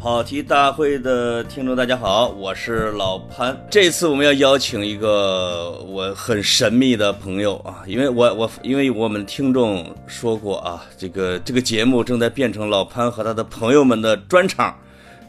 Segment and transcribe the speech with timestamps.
[0.00, 3.54] 跑题大会的听众，大家好，我是老潘。
[3.68, 14.74] 这次我们要邀请一个我很神秘的朋友啊，因为我我因为我们听众说过啊，这个这个节目正在变成老潘和他的朋友们的专场，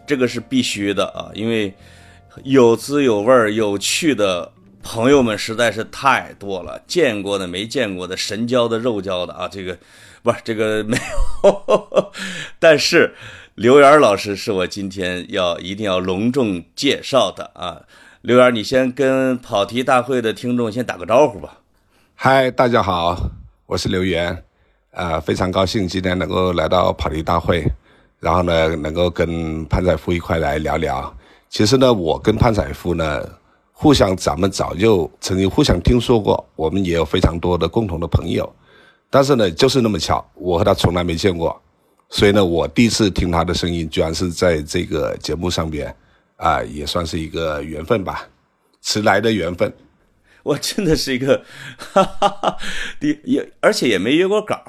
[0.07, 1.74] 这个是必须的啊，因为
[2.46, 4.50] 有滋有味、有趣的
[4.82, 9.78] 朋友们实在是太多了，见过的、没见过的、神交的、肉交的啊，这个
[10.24, 10.97] 不是这个没
[11.43, 12.11] 有，
[12.57, 13.14] 但是。
[13.61, 17.84] 刘源老师是我今天要一定要隆重介绍的啊！
[18.21, 21.60] 刘源，你先跟跑题大会的听众先打个招呼吧。
[22.15, 23.15] 嗨，大家好，
[23.68, 24.43] 我是刘源，
[24.89, 27.64] 呃，非常高兴今天能够来到跑题大会，
[28.20, 31.15] 然后呢，能够跟潘采夫一块来聊聊。
[31.48, 33.23] 其实呢，我跟潘采夫呢，
[33.72, 38.52] 互相咱们早就曾经互相听说过，我们也有非常多的共同的朋友，
[39.12, 41.62] 但是呢，就是那么巧，我和他从来没见过。
[42.14, 45.95] 所以呢，我第一次听他的声音，居然是在这个节目上边，
[46.36, 48.28] 啊，也算是一个缘分吧，
[48.81, 49.73] 迟来的缘分。
[50.44, 51.42] 我真的是一个，
[51.78, 52.58] 哈哈哈，
[53.00, 54.59] 也而且也没约过稿，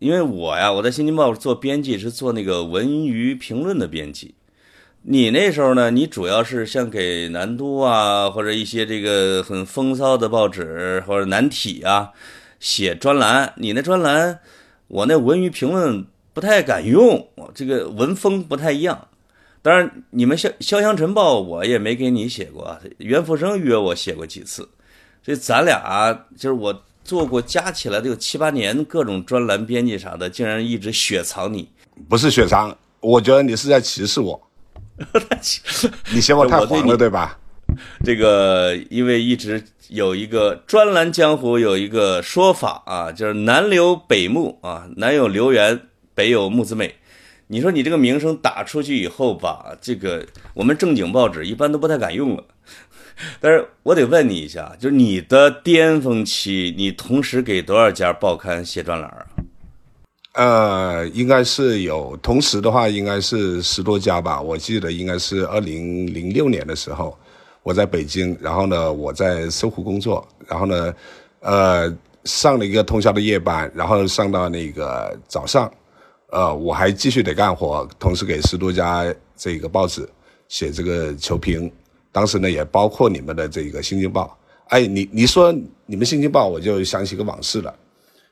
[0.00, 4.34] 因为我呀，我在《新京报》做编辑，是做那个文娱评论的编辑。
[5.02, 12.10] 你那时候呢，你主要是像给南都啊，或者一些这个很风骚的报纸或者南体啊
[12.58, 13.52] 写专栏。
[13.56, 14.40] 你那专栏，
[14.88, 16.04] 我那文娱评论。
[16.38, 19.08] 不太敢用，这个文风不太一样。
[19.60, 24.62] 当然，你们潇潇湘晨报我也没给你写过，袁福生约我写过几次，
[25.20, 31.68] 所以咱俩就是我做过加起来得有七八年各种专栏编辑啥的，竟然一直雪藏你。
[32.08, 34.40] 不是雪藏，我觉得你是在歧视我。
[36.14, 37.36] 你嫌我太黄了，对吧？
[38.04, 45.80] 这个因为一直有一个专栏江湖有一个说法啊，就是南刘北牧啊，南有刘源。
[46.18, 46.96] 北有木子美，
[47.46, 52.42] 你说你这个名声打出去以后吧，这个我们正经报纸一般都不太敢用了。
[53.40, 59.26] 但是我得问你一下，就是你的巅峰期，你同时给多少家报刊写专栏啊？
[60.32, 64.42] 呃，应该是有，同时的话应该是十多家吧。
[64.42, 67.16] 我记得应该是二零零六年的时候，
[67.62, 70.92] 我在北京，然后呢我在搜狐工作，然后呢，
[71.38, 75.72] 呃，上了一个通宵的夜班，然后上到那个早上。
[76.30, 80.08] 呃，我还继续得干活，同时给十多家这个报纸
[80.48, 81.70] 写这个球评。
[82.12, 84.38] 当时呢，也包括你们的这个《新京报》。
[84.68, 85.50] 哎，你你说
[85.86, 87.74] 你们《新京报》，我就想起个往事了。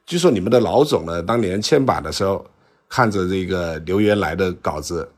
[0.04, 2.44] 据说你们的老总呢，当年签版的时候，
[2.88, 5.08] 看着这个刘源来的稿子，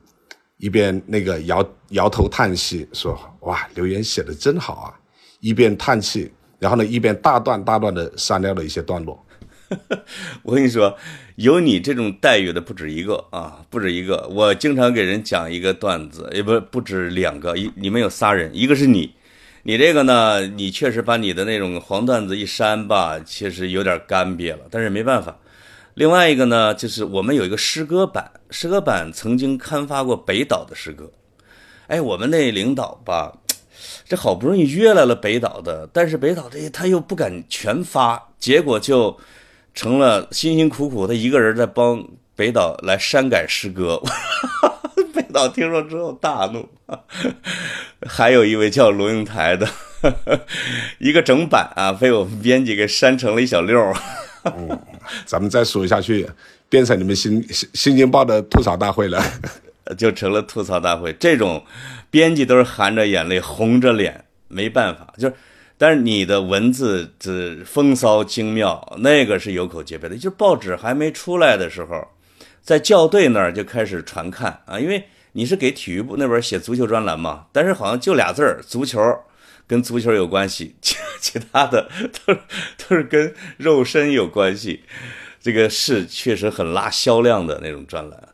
[0.59, 4.95] 一边那个摇摇头叹息，说：“哇，刘源写的真好啊！”
[5.41, 9.23] 一边叹气，然后呢，一边大段大段的删掉了一些段落。
[10.43, 10.97] 我跟你说，
[11.37, 14.27] 有你这种待遇的不止一个啊，不止一个。
[14.31, 19.15] 我经常给人讲一个段子，也不不止两个，你们有仨人，一个是你，
[19.65, 25.37] 你这个呢，你确实把你的那种黄段子一删吧，其实有点干瘪了，但是没办法。
[25.95, 31.11] 另外一个呢，就是我们有一个诗歌版，诗歌版曾经刊发过北岛的诗歌。
[31.89, 33.37] 哎，我们那领导吧，
[34.07, 39.15] 这好不容易约来了北岛的，但是北岛这他又不敢全发，结果就。
[39.79, 44.03] 成了辛辛苦苦，他一个人在帮北岛来删改诗歌。
[45.15, 46.69] 北岛听说之后大怒。
[48.05, 49.69] 还有一位叫罗应台的，
[50.99, 53.79] 一个整版啊，被我们编辑给删成了一小溜。
[54.47, 54.77] 嗯，
[55.25, 56.29] 咱们再说下去，
[56.69, 59.23] 变成你们新新新京报的吐槽大会了，
[59.97, 61.13] 就成了吐槽大会。
[61.21, 61.65] 这种
[62.11, 65.35] 编辑都是含着眼泪、红着脸，没办法，就是。
[65.79, 70.17] 但是你的文字之风骚精妙，那个是有口皆碑的。
[70.17, 72.07] 就是报纸还没出来的时候，
[72.61, 79.01] 在校对那儿就开始传看啊，因为你是给体育部那边写足球专栏嘛，但是好像就俩字儿，足球，
[79.67, 81.89] 跟足球有关系，其其他的
[82.27, 82.35] 都
[82.77, 84.83] 都是跟肉身有关系。
[85.41, 88.28] 这个是确实很拉销量的那种专栏。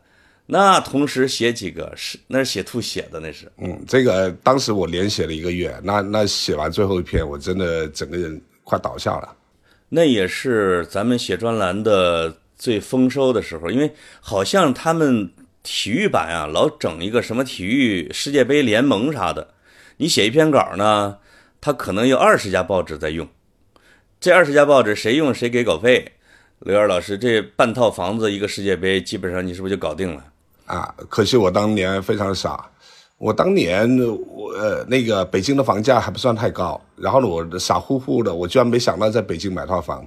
[0.47, 9.35] 那同时写几个是那是写吐血的那是，嗯，这个当时我连写了一个月，那那写完最后一篇，我真的整个人快倒下了。
[9.89, 15.31] 那也是咱们写专栏的最丰收的时候，因为好像他们
[15.63, 19.55] 体育版啊，老整一个什么体育世界杯联盟啥的，
[19.97, 21.17] 你写一篇稿呢，
[21.59, 23.27] 他可能有二十家报纸在用，
[24.19, 26.11] 这二十家报纸谁用谁给稿费。
[26.59, 30.23] 刘二老师，这半套房子一个世界杯，基本上你是不是就搞定了？
[30.65, 32.65] 啊，可惜我当年非常傻，
[33.17, 33.87] 我当年
[34.27, 40.05] 我呃那个北京的房价还不算太高，然后呢我傻乎乎的，我居然没想到在北京买套房，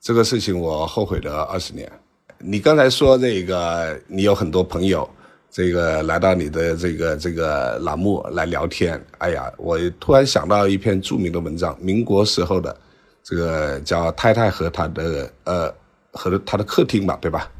[0.00, 1.90] 这个事情我后悔了二十年。
[2.38, 5.08] 你刚才说这个，你有很多朋友
[5.50, 9.02] 这个来到你的这个这个栏目来聊天。
[9.18, 12.76] 哎呀，我突然想到一篇著名的文章，民国时候的
[13.24, 15.74] 这个叫《太太和他的呃
[16.12, 17.50] 和他的客厅》吧，对吧？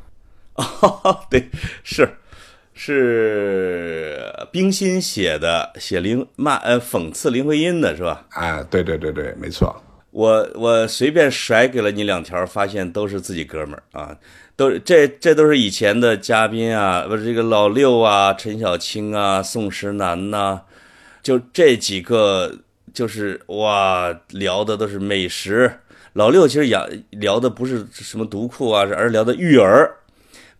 [0.56, 1.48] 哦，对，
[1.82, 2.08] 是
[2.78, 8.26] 是冰心写的，写林骂呃讽刺林徽因的是吧？
[8.30, 9.74] 啊，对对对对，没错。
[10.10, 14.16] 我我随便甩给了你两条，发现都是自己哥们儿啊，
[14.56, 20.60] 都这这都是以前的嘉宾啊，不是这个老六啊、陈小青啊、宋时南呐、
[21.22, 22.58] 就这几个
[22.92, 25.70] 就是哇，聊的都是美食。
[26.12, 29.96] 老六其实聊聊的不是什么读库啊，而是聊的育儿。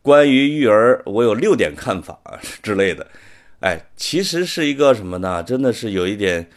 [0.07, 2.17] 关于育儿，我有六点看法
[2.63, 3.05] 之类的。
[3.59, 5.43] 哎，其实是一个什么呢？
[5.43, 6.49] 真的是有一点。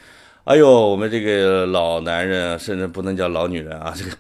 [0.44, 4.12] 哎呦，我们这个老男人，甚至不能叫老女人啊， 这个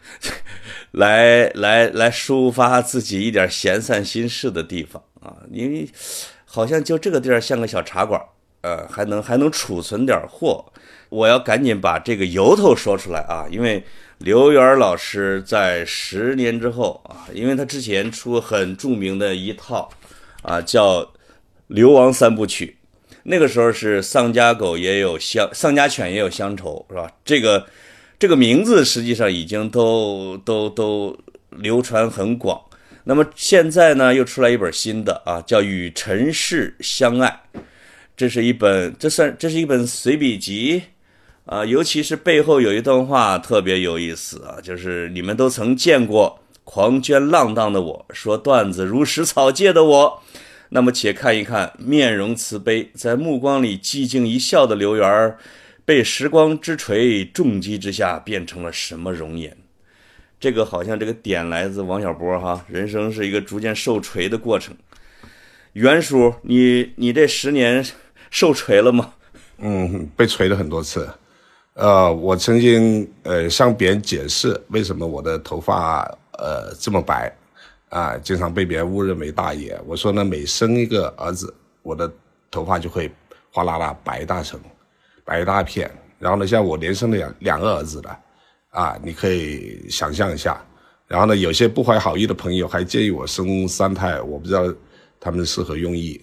[0.97, 5.87] 来来来抒发自己一点闲散心事的地方啊，因为
[6.45, 8.19] 好像就这个地儿像个小茶馆，
[8.61, 10.65] 呃，还能还能储存点货。
[11.09, 13.83] 我要赶紧把这个由头说出来啊，因为
[14.19, 19.89] 刘源老师在十年之后啊，因为他之前出很著名的一套
[20.42, 21.01] 啊，叫
[21.68, 22.75] 《流亡三部曲》。
[23.24, 27.10] 那个时候是丧家狗也有乡，丧家犬也有乡愁，是吧？
[27.24, 27.66] 这个
[28.19, 31.18] 这个名字实际上已经都都都
[31.51, 32.62] 流传很广。
[33.06, 37.42] 那么现在呢，又出来一本新的啊，叫《与尘世相爱》，
[38.18, 40.83] 这是一本，这算这是一本随笔集
[41.49, 41.65] 啊。
[41.65, 50.23] 尤其是背后有一段话特别有意思啊，就是你们都曾见过狂狷浪荡的我，说段子如食草芥的我。
[50.71, 55.39] 那么，且看一看面容慈悲，在目光里寂静一笑的刘源儿，
[55.83, 59.57] 被时光之锤重击之下，变成了什么容颜？
[60.39, 64.75] 这个好像这个点来自王小波哈，人生是一个逐渐受锤的过程。
[65.73, 67.83] 袁叔，你你这十年
[68.29, 69.13] 受锤了吗？
[69.57, 71.09] 嗯，被锤了很多次。
[71.79, 76.01] 呃，我曾经呃向别人解释为什么我的头发
[76.33, 77.33] 呃这么白。
[77.87, 79.75] 啊，经常被别人误认为大爷。
[79.87, 82.11] 我说呢，每生一个儿子，我的
[82.51, 83.11] 头发就会
[83.51, 84.59] 哗啦啦白大成，
[85.25, 85.89] 白一大片。
[86.19, 88.19] 然后呢，像我连生了两两个儿子了，
[88.69, 90.63] 啊，你可以想象一下。
[91.07, 94.71] 然后呢，有些不怀好意的朋友还建议我生三胎，我不知道
[95.19, 96.21] 他们是何用意。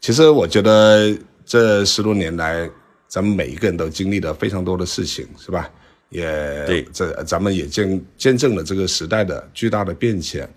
[0.00, 2.70] 其实我觉得这十多年来，
[3.08, 5.70] 咱们每一个人都经历了非常多的事情，是吧？
[6.10, 10.48] 也对，这咱们也见见证了这个时代的巨大的变迁。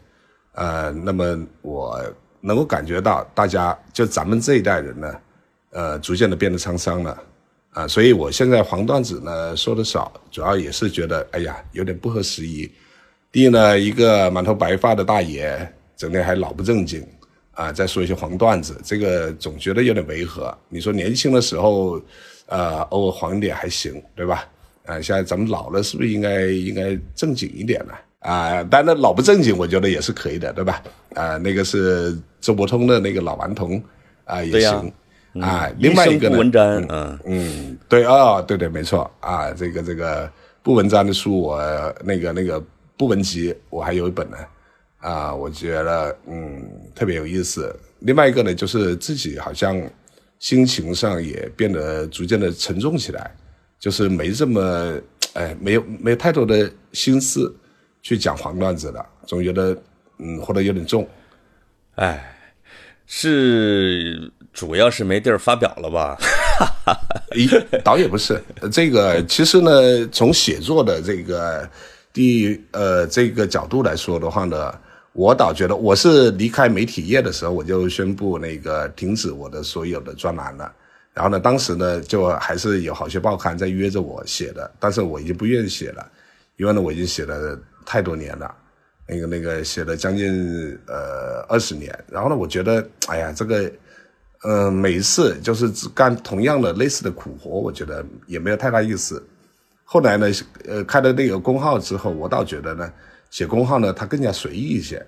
[0.54, 2.02] 呃，那么我
[2.40, 5.16] 能够感觉到大家就咱们这一代人呢，
[5.72, 7.24] 呃，逐渐的变得沧桑了，
[7.72, 12.72] 啊，所以我现在黄段子呢说的少，主要也是觉得，哎呀，有点不合时宜。
[13.32, 17.06] 第一呢，一个满头白发的大爷，整天还老不正经，
[17.52, 20.58] 啊，在说一些黄段子，这个总觉得有点违和。
[20.70, 22.02] 你说年轻的时候，
[22.52, 24.46] 呃，偶尔黄一点还行，对吧？
[24.86, 27.94] 啊，现在咱们老了，是不是应该应该正经一点呢？
[28.20, 30.84] 啊，当然老不正经，我觉得也是可以的，对吧？
[31.16, 33.82] 啊，那个是周伯通的那个老顽童，
[34.26, 34.92] 啊也行，
[35.40, 40.30] 啊，另外一个呢，文章，嗯嗯，对啊，对对，没错啊，这个这个
[40.62, 42.62] 不文章的书，我那个那个
[42.98, 44.38] 不文集，我还有一本呢，
[45.00, 46.62] 啊，我觉得嗯
[46.94, 47.74] 特别有意思。
[48.00, 49.80] 另外一个呢，就是自己好像
[50.42, 53.34] 心情上也变得逐渐的沉重起来，
[53.80, 55.00] 就是没这么
[55.36, 57.56] 哎，没有没有太多的心思。
[58.04, 59.78] 去讲黄段子了，总觉得
[60.18, 61.08] 嗯，活得有点重，
[61.94, 62.36] 哎，
[63.06, 66.18] 是主要是没地儿发表了吧？
[67.38, 67.48] 咦，
[67.84, 71.70] 倒也不是，这个其实呢，从写作的这个
[72.12, 74.74] 第呃这个角度来说的话呢，
[75.14, 80.72] 我倒觉得我是离开媒体业的时候，我就宣布那个停止我的所有的专栏了。
[81.14, 86.10] 然后呢，当时呢，就还是有好些报刊在约着我写的，但是我已经不愿意写了，
[86.58, 87.60] 因为呢，我已经写了。
[87.84, 88.56] 太多年了，
[89.08, 93.70] 那个那个写了将近呃二十年，然后呢，我觉得哎呀，这个
[94.44, 99.22] 呃每一次就是干同样的类似的苦活，我觉得也没有太大意思。
[99.84, 100.28] 后来呢，
[100.68, 102.94] 呃开了那个公号之后，我倒觉得呢，
[103.32, 105.04] 写公号呢它更加随意一些，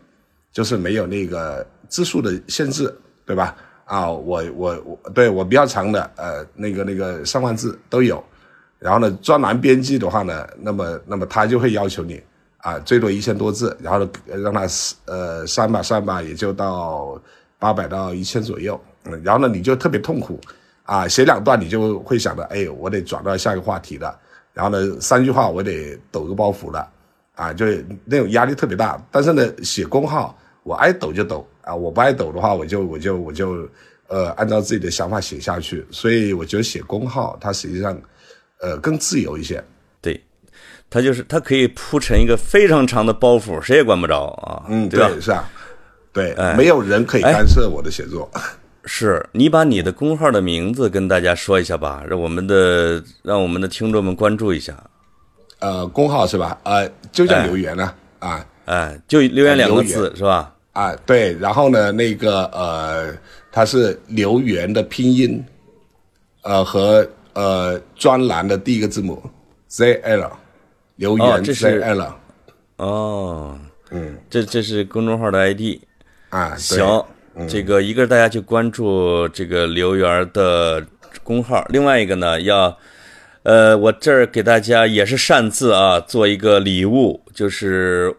[0.51, 2.91] 就是没有那个字数的限制，
[3.23, 3.55] 对吧？
[3.85, 8.23] 啊，我我我对我比较长的呃那个那个上万字都有，
[8.79, 12.19] 然后呢专栏编辑的话呢，那么那么他就会要求你。
[12.63, 14.65] 啊，最多一千多字，然后呢，让他
[15.03, 17.21] 呃删吧删吧，也就到
[17.59, 18.79] 八百到一千左右。
[19.03, 20.39] 嗯，然后呢，你就特别痛苦，
[20.83, 24.17] 啊，写两段你就会想着，哎，我得转到下一个话题了。
[24.53, 26.89] 然后呢，三句话我得抖个包袱了，
[27.35, 29.01] 啊，就是那种压力特别大。
[29.11, 33.67] 但是呢，写公号我爱抖就抖啊，我不爱抖的话，我就我就我就
[34.07, 35.85] 呃按照自己的想法写下去。
[35.91, 37.99] 所以我觉得写公号它实际上
[38.59, 39.63] 呃更自由一些。
[40.01, 40.21] 对，
[40.89, 44.65] 它就是它可以铺成一个非常长的包袱，谁也管不着啊。
[44.69, 45.09] 嗯，对吧？
[45.19, 45.49] 是啊，
[46.11, 48.29] 对，没有人可以干涉我的写作。
[48.85, 54.75] 是你把你的公号的名字跟大家说一下吧，让我们的让我们的听众们关注一下。
[55.63, 56.59] 呃，工号是吧？
[56.63, 57.93] 呃，就叫留言呢。
[58.19, 60.53] 啊，哎，就留言两个字是吧？
[60.73, 61.33] 啊，对。
[61.39, 63.15] 然后呢，那个呃，
[63.49, 65.41] 它是留言的拼音，
[66.41, 69.23] 呃和呃专栏的第一个字母
[69.71, 70.29] ZL，
[70.97, 72.11] 留言 ZL。
[72.75, 73.57] 哦，
[73.91, 75.79] 嗯，这这是公众号的 ID。
[76.29, 76.83] 啊，行。
[77.47, 80.85] 这个一个是大家去关注这个刘源的
[81.23, 82.77] 公号，另外一个呢要，
[83.43, 88.15] 呃，我这儿给大家也是擅自啊做一个礼物，就是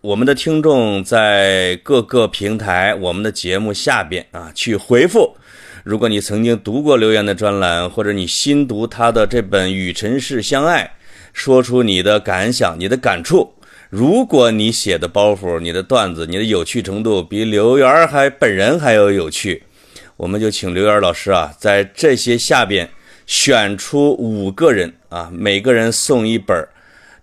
[0.00, 5.36] 我们的听众在各个平台我们的节目下边啊去回复，
[5.82, 10.84] 如果你曾经读过刘源的专栏，或者你新读他的这本《与尘世相爱》，
[11.32, 13.54] 说出你的感想、你的感触。
[13.88, 19.64] 如果你写的包袱、你的段子、你的有趣程度比刘源还本人还要有趣，
[20.16, 22.88] 我们就请刘源老师啊，在这些下边
[23.30, 26.66] 选出五个人啊，每个人送一本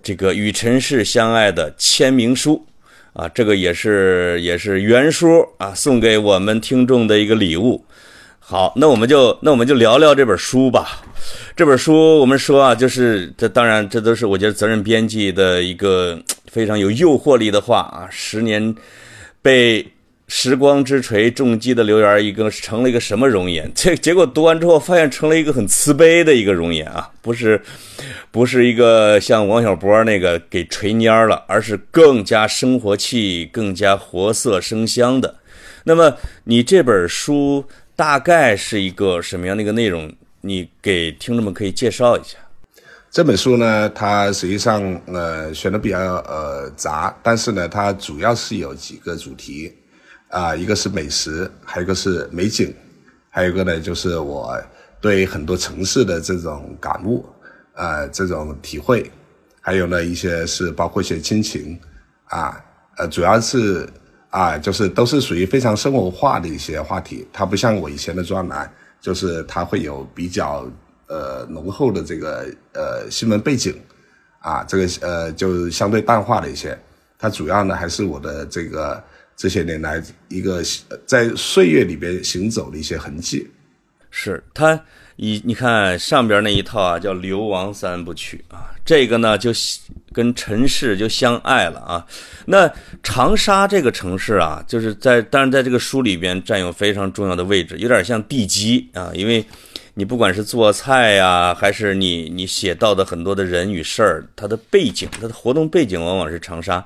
[0.02, 2.66] 这个《与尘世相爱》的签名书
[3.12, 7.84] 啊，这个也是也是原书啊，送给我们听众的一个礼物。
[8.40, 11.02] 好，那我们就那我们就聊聊这本书吧。
[11.58, 16.18] 这本书我们说啊，就是这当然这都是我觉得责任编辑的一个。
[16.50, 18.08] 非常有诱惑力的话啊！
[18.10, 18.74] 十年
[19.44, 19.86] 被
[20.28, 23.72] 时光之锤重击的刘源，一个成了一个什么容颜？
[23.74, 27.10] 这结果读完之后，发现成了一个很慈悲的一个容颜啊！
[27.22, 27.62] 不是，
[28.30, 35.34] 不是一个像王小波那个给锤蔫了，而是更加生活气、更加活色生香的。
[35.86, 37.64] 那么，你这本书
[37.96, 40.14] 大概是一个什么样的一个内容？
[40.42, 42.38] 你给听众们可以介绍一下。
[43.10, 49.74] 这本书呢，它实际上呃选的比较呃杂，但是呢，它主要是有几个主题，
[50.30, 52.74] 啊，一个是美食，还有一个是美景，
[53.30, 54.58] 还有一个呢就是我
[55.00, 57.26] 对很多城市的这种感悟，
[57.74, 59.12] 啊，这种体会，
[59.62, 61.80] 还有呢一些是包括一些亲情，
[62.26, 62.64] 啊，
[62.98, 63.88] 呃，主要是
[64.30, 70.70] 啊，就是都是属于非常生活化的一些话题，它不像我以前的专栏，就是它会有比较。
[71.10, 73.74] 呃，浓厚的这个呃新闻背景，
[74.40, 76.78] 啊，这个呃就相对淡化了一些。
[77.18, 79.02] 它主要呢还是我的这个
[79.38, 80.62] 这些年来一个
[81.06, 83.48] 在岁月里边行走的一些痕迹。
[84.10, 84.78] 是它
[85.16, 89.52] 以你看上边那一套啊，叫《流亡三部曲》啊，这个呢就
[90.12, 92.06] 跟尘世就相爱了啊。
[92.48, 92.70] 那
[93.04, 99.46] 长沙这个城市啊，就是在当然在这个书里边占有非常重要的位置，有点像地基啊，因为。
[100.00, 106.86] 你不管是做菜呀，还是你你写到的很多的人与事儿，它的背景，它的活动背景往往是长沙。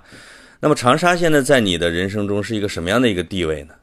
[0.63, 3.73] 那么长沙现在在你的人生中是一个什么样的一个地位呢？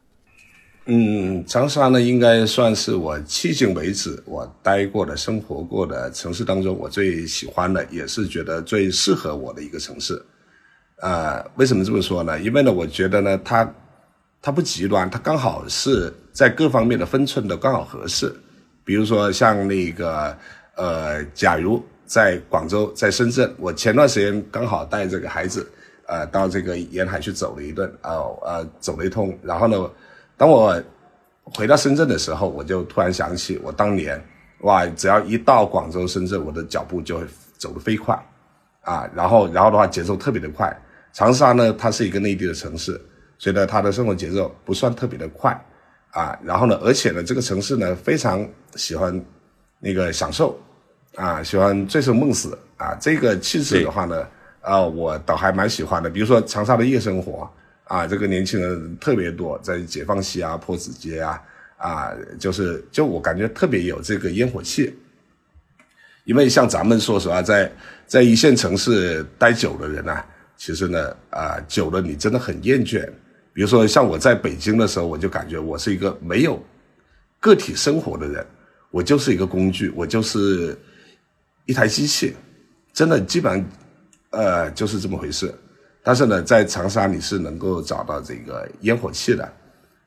[0.86, 10.24] 嗯，长沙呢，应该算是我迄今为止我待过的、生活过的城市当中，我最喜欢的，也是觉得最适合我的一个城市。
[11.02, 12.38] 呃，为什么这么说呢？
[12.40, 13.74] 因为呢，我觉得呢，它
[14.40, 18.32] 它不极端，它刚好是在各方面的分寸都刚好合适。
[18.84, 20.38] 比如说像那个，
[20.76, 25.68] 呃，假如在广州、在深圳，我前段时间刚好带这个孩子，
[26.08, 28.12] 呃，到这个沿海去走了一顿，呃
[28.42, 29.38] 呃，走了一通。
[29.42, 29.90] 然后呢，
[30.36, 30.82] 当我
[31.44, 34.18] 回到深圳的时候，我就突然想起我当年，
[34.62, 38.18] 哇，只要一到广州、深圳，我的脚步就会走得飞快，
[38.82, 40.74] 啊，然后然后的话节奏特别的快。
[41.12, 43.00] 长沙呢，它是一个内地的城市，
[43.38, 45.52] 所以呢，它的生活节奏不算特别的快。
[46.12, 48.46] 啊，然后呢，而且呢，这个城市呢非常
[48.76, 49.22] 喜欢
[49.78, 50.58] 那个享受，
[51.16, 54.26] 啊，喜欢醉生梦死啊，这个气质的话呢，
[54.68, 56.10] 啊，我倒还蛮喜欢的。
[56.10, 57.50] 比如说长沙的夜生活
[57.84, 61.42] 啊，这个年轻人特别多，在解放西啊、坡子街啊，
[61.78, 64.94] 啊，就是就我感觉特别有这个烟火气。
[66.24, 67.72] 因为像咱们说实话，在
[68.06, 70.22] 在一线城市待久的人呢，
[70.58, 73.08] 其实呢，啊，久了你真的很厌倦。
[73.54, 76.62] 比如说，像我在北京的时候，我就感觉我是一个没有
[77.40, 78.46] 个体生活的人，
[78.90, 80.78] 我就是一个工具，我就是
[81.64, 82.36] 一台机器，
[82.92, 83.64] 真的基本上，
[84.30, 85.54] 呃，就是这么回事。
[86.02, 89.52] 但是呢，在长沙你是能够找到这个烟火气的。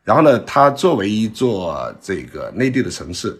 [0.03, 3.37] 然后呢，它作为一座这个内地的城市，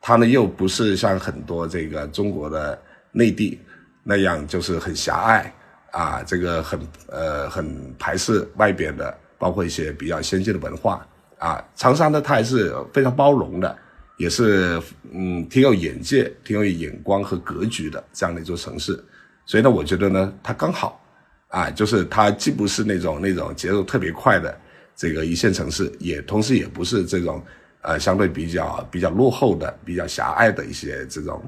[0.00, 2.78] 它呢又不是像很多这个中国的
[3.12, 3.60] 内地
[4.02, 5.54] 那样就是很狭隘
[5.90, 9.18] 啊，这个很呃很排斥外边的。
[9.38, 11.04] 包括一些比较先进的文化
[11.40, 13.76] 啊，长沙呢，它还是非常包容的，
[14.16, 19.04] 也是嗯挺有眼界、挺有眼光和格局的这样的一座城市。
[19.44, 21.00] 所以呢，我觉得呢，它刚好
[21.48, 24.56] 啊，就是它既不是那种那种节奏特别快的
[24.96, 27.42] 这个一线城市，也同时也不是这种
[27.82, 31.42] 呃相对比较比较落后的、比较狭隘的一些这种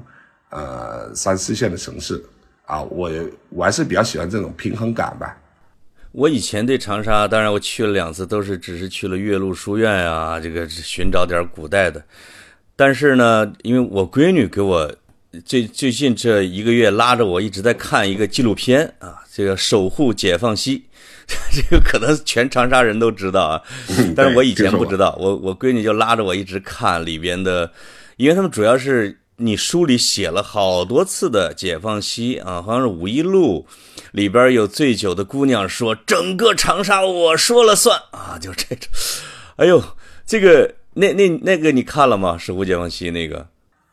[0.49, 2.23] 呃三四线的城市
[2.65, 2.81] 啊。
[2.83, 3.09] 我
[3.49, 5.37] 我还是比较喜欢这种平衡感吧。
[6.11, 12.01] 我以前对长沙，当然我去了两次，都是只是去了岳麓书院啊，这个寻找点古代的。
[12.75, 14.93] 但是呢，因为我闺女给我
[15.41, 20.85] 最最近这一个月拉着我一直在看一个纪录片啊，这个守护解放西，
[21.51, 23.61] 这个可能全长沙人都知道啊，
[24.15, 27.71] 但是我以前不知道，我我闺女就拉着我一直看里边的，
[28.17, 29.19] 因为他们主要是。
[29.37, 33.67] 你书里写了好多次的解放西啊，好像是五一路
[34.13, 38.89] 里边有醉酒的姑娘说：“整个长沙我说了算啊！”就这种，
[39.57, 39.83] 哎呦，
[40.25, 42.37] 这个那那那个你看了吗？
[42.41, 43.45] 《守护解放西》那个？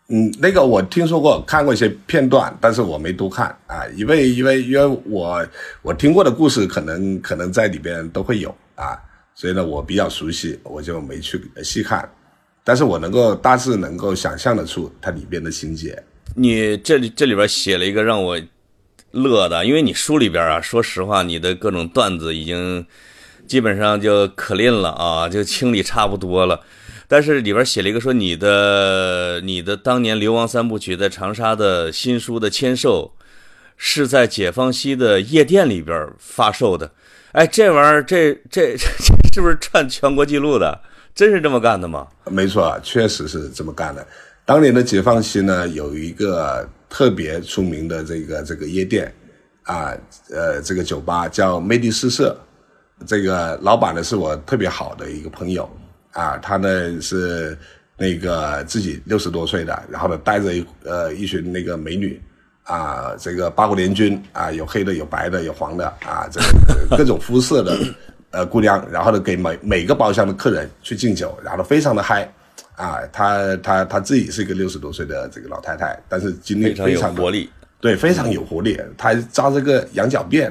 [0.08, 5.46] 嗯，那个我听说过，看过一些片段，但是我没多看啊，因为因为因为我
[5.80, 8.98] 我听过的故事可能可能在里边都会有啊，
[9.34, 12.06] 所以呢我比较熟悉，我就没去细看。
[12.64, 16.00] 但是我能够大致能够想象得出它里边的情节。
[16.36, 18.38] 你这里这里边写了一个让我
[19.12, 22.86] 乐的，因为你书里边啊，说实话，你的各种段子已经
[23.46, 26.60] 基本上就可吝了啊，就清理差不多了。
[27.12, 33.12] 但是里边写了一个说你的你的当年流亡三部曲在长沙的新书的签售
[33.76, 36.90] 是在解放西的夜店里边发售的。
[37.32, 38.86] 哎，这玩意儿这这这
[39.30, 40.80] 是不是创全国纪录的？
[41.14, 42.08] 真是这么干的吗？
[42.30, 44.06] 没错，确实是这么干的。
[44.46, 49.14] 当年的解放西呢，有一个特别出名的这个这个夜店，
[49.64, 49.92] 啊，
[50.30, 52.34] 呃，这个酒吧叫魅力四射，
[53.06, 55.68] 这个老板呢是我特别好的一个朋友，
[56.12, 57.56] 啊，他呢是
[57.96, 62.20] 那个自己六十多岁的，然后呢带着一呃一群那个美女，
[62.62, 67.76] 啊，这个八国联军啊，有黑的，有白的，有黄的，啊，这个各种肤色的。
[68.34, 72.26] 呃，姑娘，然后呢，给每每个包厢的客人去敬酒，然后非常的嗨，
[72.76, 78.80] 啊，她她她自己是一个六十多岁的这个老太太，但是精力非常活力，对，非常有活力。
[78.96, 80.50] 她扎着个羊角辫，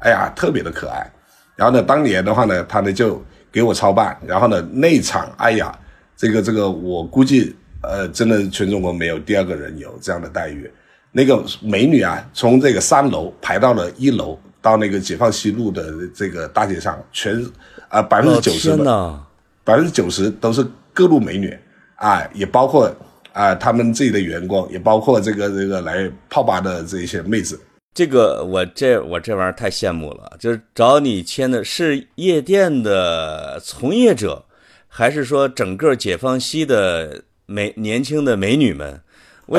[0.00, 1.10] 哎呀，特别的可爱。
[1.56, 5.78] 然后呢，当年的话呢，她呢就给我操办，然后呢那场，哎呀，
[6.16, 10.68] 这个这个，我估计呃，真的全中国没有第二个人有这样的待遇。
[11.12, 14.38] 那个美女啊，从这个三楼排到了一楼。
[14.62, 17.44] 到那个解放西路的这个大街上，全
[17.88, 19.20] 啊百分之九十的，
[19.64, 21.52] 百分之九十都是各路美女
[21.96, 22.88] 啊，也包括
[23.32, 27.58] 啊他们自己的员工，也包括这个这个来泡吧的这些妹子。
[27.94, 34.44] 这个我这我这玩意儿太羡慕了，就是找你签的是夜店的从业者，
[34.88, 39.00] 还是说整个解放西的美年轻的美女们？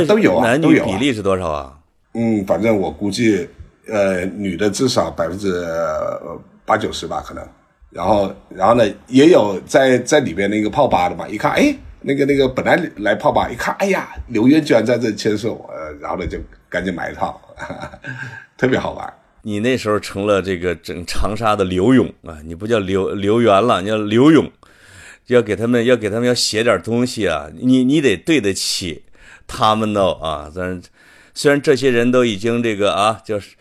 [0.07, 1.77] 都有啊，男女比例是多少啊？
[2.13, 3.47] 嗯，反正我估计。
[3.85, 5.61] 呃，女的至少百分之
[6.63, 7.45] 八九十吧，可能。
[7.89, 11.27] 然后，然后呢，也有在在里边那个泡吧的嘛。
[11.27, 16.37] 一看，哎，那个那个本来来泡吧，一看，哎呀，刘渊居然在这签售，呃，然后呢就
[16.69, 17.41] 赶紧买一套，
[18.57, 19.13] 特别好玩。
[19.41, 24.51] 你那时候成了这个整长沙的刘勇啊，你不叫刘刘源了，你叫刘勇，
[25.27, 29.03] 要给他们要给他们要写点东西啊，你你得对得起
[29.47, 30.81] 他们的啊，咱。
[31.35, 33.55] 虽然这些人都已经这个啊，就是，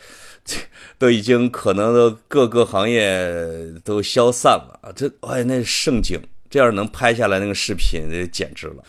[0.99, 3.35] 都已经可能都各个行业
[3.83, 6.21] 都消散了啊，这哎那盛景，
[6.53, 8.85] 这要是能拍下来那个视频，这简直了。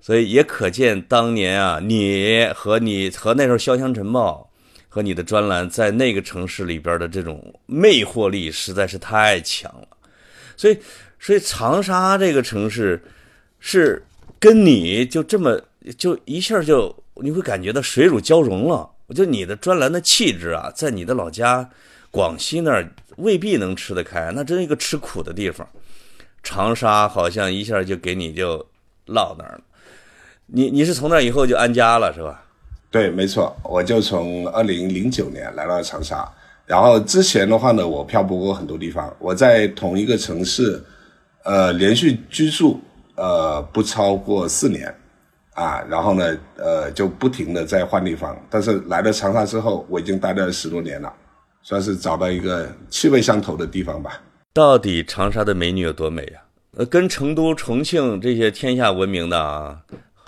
[0.00, 4.48] 所以也可见当年啊，你和你和那时候《潇湘晨报》
[4.88, 9.88] 和你的专栏在那个城市里边的这种魅惑力实在是太强了。
[10.56, 10.78] 所以，
[11.18, 13.02] 所以长沙这个城市
[13.58, 14.04] 是
[14.38, 15.58] 跟你就这么
[15.96, 16.94] 就一下就。
[17.20, 18.88] 你会感觉到水乳交融了。
[19.08, 21.68] 我觉得你的专栏的气质啊，在你的老家
[22.12, 25.68] 广西那儿未必能吃得开，那真是一个吃苦的地方。
[26.50, 28.64] 长沙好像一下就给你就
[29.04, 29.60] 落那儿了。
[30.46, 32.42] 你你是从那以后就安家了是吧？
[32.90, 36.26] 对，没错，我就从二零零九年来到长沙。
[36.64, 39.14] 然后之前的话呢，我漂泊过很多地方。
[39.18, 40.82] 我在同一个城市，
[41.44, 42.80] 呃，连续居住
[43.16, 44.94] 呃不超过四年。
[45.52, 48.34] 啊，然后呢，呃，就不停的在换地方。
[48.48, 51.12] 但是来了长沙之后，我已经待了十多年了，
[51.62, 54.18] 算是找到一个气味相投的地方吧。
[54.58, 56.40] 到底长沙的美女有多美呀？
[56.76, 59.78] 呃，跟成都、重庆这些天下闻名的啊，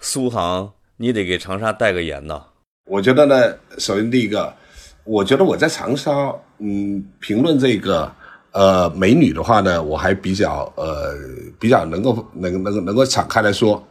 [0.01, 2.41] 苏杭，你得给长沙代个言呐。
[2.87, 4.55] 我觉得呢，首先第一个，
[5.03, 8.09] 我觉得我在长沙，嗯，评论这个
[8.53, 11.17] 呃，美女的话呢，我还比较呃
[11.59, 13.85] 比较能够能能能够敞开来说，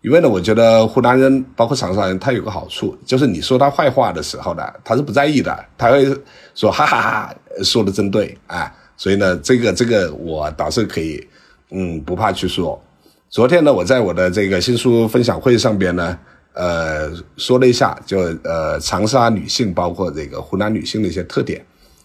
[0.00, 6.06] 因为呢，我觉得湖南人包括长沙人，他有个好处，就是你说他坏话的时候呢，他是不在意的，他会
[6.54, 11.26] 说哈哈哈，说的真对啊，所以呢，这个这个我倒是可以，
[11.70, 12.82] 嗯，不怕去说。
[13.28, 16.18] 昨天呢，我在我的这个新书分享会上边呢，
[16.52, 21.64] 呃，说了一下，就呃长沙女性包括这个湖南女性的一些特点，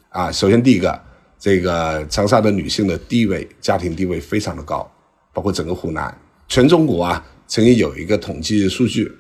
[0.10, 1.00] 啊，首先第一个。
[1.40, 4.92] 这个长沙的女性的地位，家庭地位非常的高，
[5.32, 6.12] 包括整个湖南，
[6.48, 9.12] 全中国啊，曾经有一个统计数据，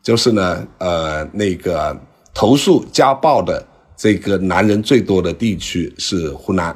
[0.00, 2.00] 就是呢，呃，那个
[2.32, 6.74] 投诉家暴的这个男人最多的地区是湖南，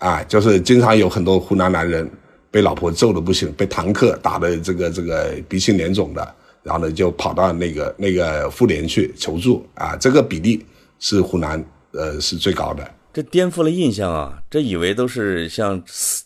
[0.00, 2.10] 啊，就是经常有很多湖南男人
[2.50, 10.66] 被老婆揍的不行，被堂客打的这个这个鼻青脸肿的，然后呢就跑到那个那个妇联去求助，啊，这个比例
[10.98, 12.90] 是湖南呃是最高的。
[13.12, 14.40] 这颠覆了印象啊！
[14.48, 15.82] 这以为都是像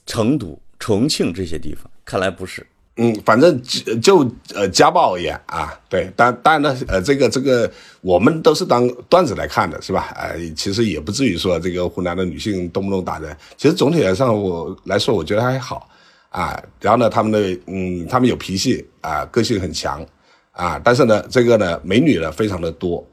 [0.06, 2.66] 成都、重庆这些地方，看来不是。
[2.96, 3.60] 嗯，反正
[4.00, 7.68] 就呃家暴而言啊，对，当当然呢，呃，这个这个
[8.02, 10.14] 我们都是当段子来看的，是吧？
[10.16, 13.36] 呃，其实也不至于说这个湖南的女性动不动打人。
[13.56, 15.88] 其实总体来上我来说，我觉得还好
[16.28, 16.56] 啊。
[16.80, 20.06] 然后呢，他们的嗯，他们有脾气啊，个性很强
[20.52, 20.80] 啊。
[20.84, 23.04] 但是呢，这个呢，美女呢非常的多。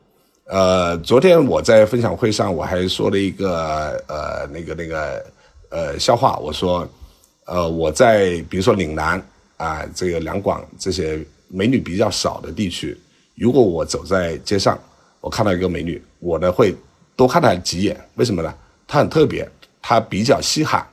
[0.45, 5.25] 呃，昨天我在分享会上，我还说了一个呃，那个那个
[5.69, 6.37] 呃笑话。
[6.37, 6.87] 我说，
[7.45, 9.19] 呃，我在比如说岭南
[9.61, 12.97] 啊，这个两广这些美女比较少的地区，
[13.35, 14.75] 如果我走在街上，
[15.19, 16.75] 我看到一个美女，我呢会
[17.15, 17.95] 多看她几眼。
[18.15, 18.51] 为什么呢？
[18.87, 19.47] 她很特别，
[19.79, 20.83] 她比较稀罕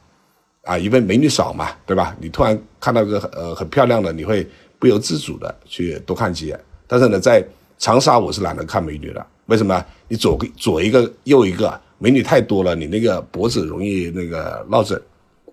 [0.65, 2.15] 啊，因为美女少嘛，对吧？
[2.21, 4.47] 你突然看到个呃很漂亮的，你会
[4.79, 6.61] 不由自主的去多看几眼。
[6.87, 7.43] 但是呢，在
[7.79, 9.27] 长沙我是懒得看美女的。
[9.47, 9.83] 为什么？
[10.09, 15.01] 你左左一个右一个，美女太多了，你那个脖子容易那个落枕，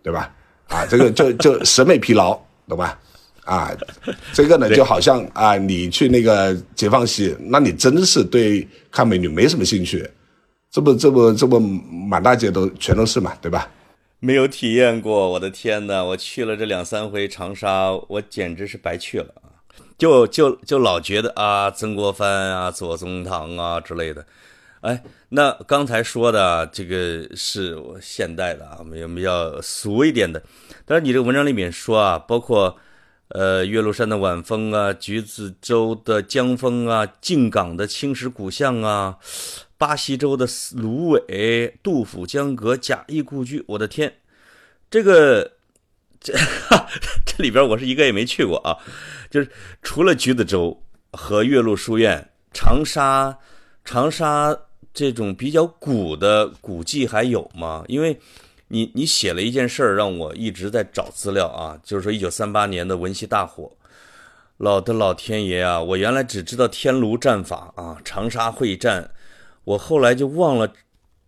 [0.04, 0.30] 对吧？
[0.68, 3.00] 啊，这个就就审美疲劳，懂吧？
[3.46, 3.72] 啊，
[4.34, 10.10] 这个呢就好像啊，你去那个解放西，那你真是对看美女没什么兴趣，
[10.72, 13.70] 这不这不这不满大街都全都是嘛，对吧？
[14.20, 16.04] 没有体验过，我的天哪！
[16.04, 19.28] 我去了这两三回长沙，我简直是白去了。
[19.98, 24.26] 就就就老觉得啊，曾国藩啊，左宗棠啊之类的，
[24.86, 30.42] 哎，那刚才说的这个是现代的啊，比较比较俗一点的。
[30.86, 32.78] 但是你这个文章里面说啊，包括
[33.30, 39.18] 呃岳麓山的晚风啊，橘子洲的江风啊，靖港的青石古巷啊，
[39.78, 44.14] 巴西州的芦苇，杜甫江阁，贾谊故居，我的天，
[44.90, 45.54] 这个。
[46.22, 46.34] 这
[47.24, 48.76] 这里边我是一个也没去过啊，
[49.30, 49.48] 就是
[49.84, 53.38] 除了橘子洲和岳麓书院，长沙
[53.84, 54.58] 长沙
[54.96, 57.84] 这种比较古的古迹还有吗？
[57.88, 58.18] 因为
[58.70, 63.72] 你你写了一件事儿，让我一直在找资料啊，就是说一九三八年的文溪大火，
[64.58, 69.12] 老的老天爷啊，我原来只知道天炉战法啊，长沙会战，
[69.66, 70.74] 我后来就忘了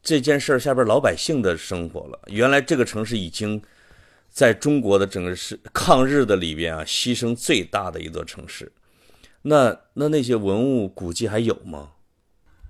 [0.02, 2.20] 这件事儿下边老百姓的生活了。
[2.28, 3.62] 原来这个城市已经。
[4.30, 8.72] 在中国的整个是抗日的里边啊，牺牲最大的一座城市。
[9.42, 11.90] 那那那些文物古迹还有吗？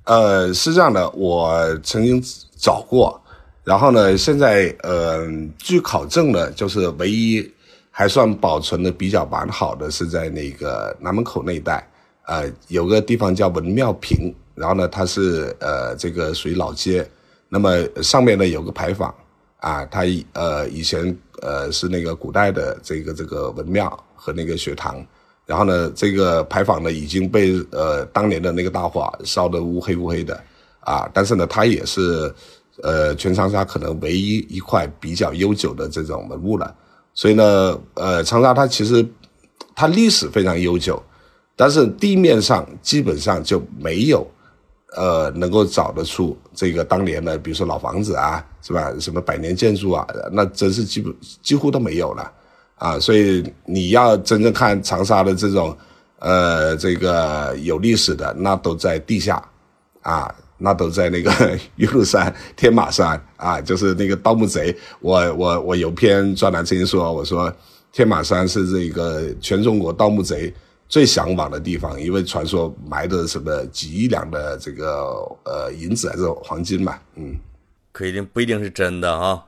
[0.07, 2.23] 呃，是这样的，我曾经
[2.57, 3.21] 找过，
[3.65, 7.45] 然后呢，现在呃，据考证呢，就是唯一
[7.91, 11.85] 还算保存的比较完好的是在那个南门口那一带，
[12.25, 17.05] 呃，有个地方叫文庙坪，然后呢，它是呃这个属于老街，
[17.49, 17.69] 那么
[18.01, 19.13] 上面呢有个牌坊。
[19.59, 25.03] 啊，它呃以前呃是那个古代的这个这个文庙和那个学堂，
[25.47, 30.39] 然后呢，这个牌坊呢已经被呃当年的那个大火烧得乌黑乌黑的
[30.81, 32.31] 啊，但是呢，它也是
[32.83, 36.75] 呃全长沙可能唯一一块比较悠久的这种文物了。
[37.15, 39.03] 所以呢，呃，长沙它其实
[39.73, 41.01] 它历史非常悠久，
[41.55, 44.27] 但是地面上基本上就没有。
[44.95, 48.91] 呃，能够找得出这个当年的，比如说老房子啊，是吧？
[48.99, 52.31] 什么百年建筑啊，那真是基本几乎都没有了
[52.77, 52.99] 啊。
[52.99, 55.75] 所以你要真正看长沙的这种，
[56.19, 59.43] 呃，这个有历史的，那都在地下
[60.01, 61.31] 啊，那都在那个
[61.77, 64.75] 岳麓山、天马山啊，就是那个盗墓贼。
[64.99, 67.53] 我我我有篇专栏曾经说，我说
[67.91, 70.53] 天马山是这个全中国盗墓贼。
[70.89, 75.03] 最向往的地方，因为传说埋的什么几亿两的这个
[75.43, 77.35] 呃银子还是黄金嘛，嗯，
[77.91, 79.43] 可一定不一定是真的啊。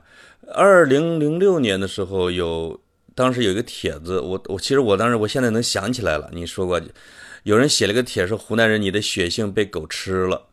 [0.52, 2.78] 二零零六年的时候，有
[3.14, 6.80] 当时有一个帖子，我我其实我当时我现在能想起来了，你说过，
[7.42, 10.46] 有人写了个帖说湖南人你的血性被狗吃了，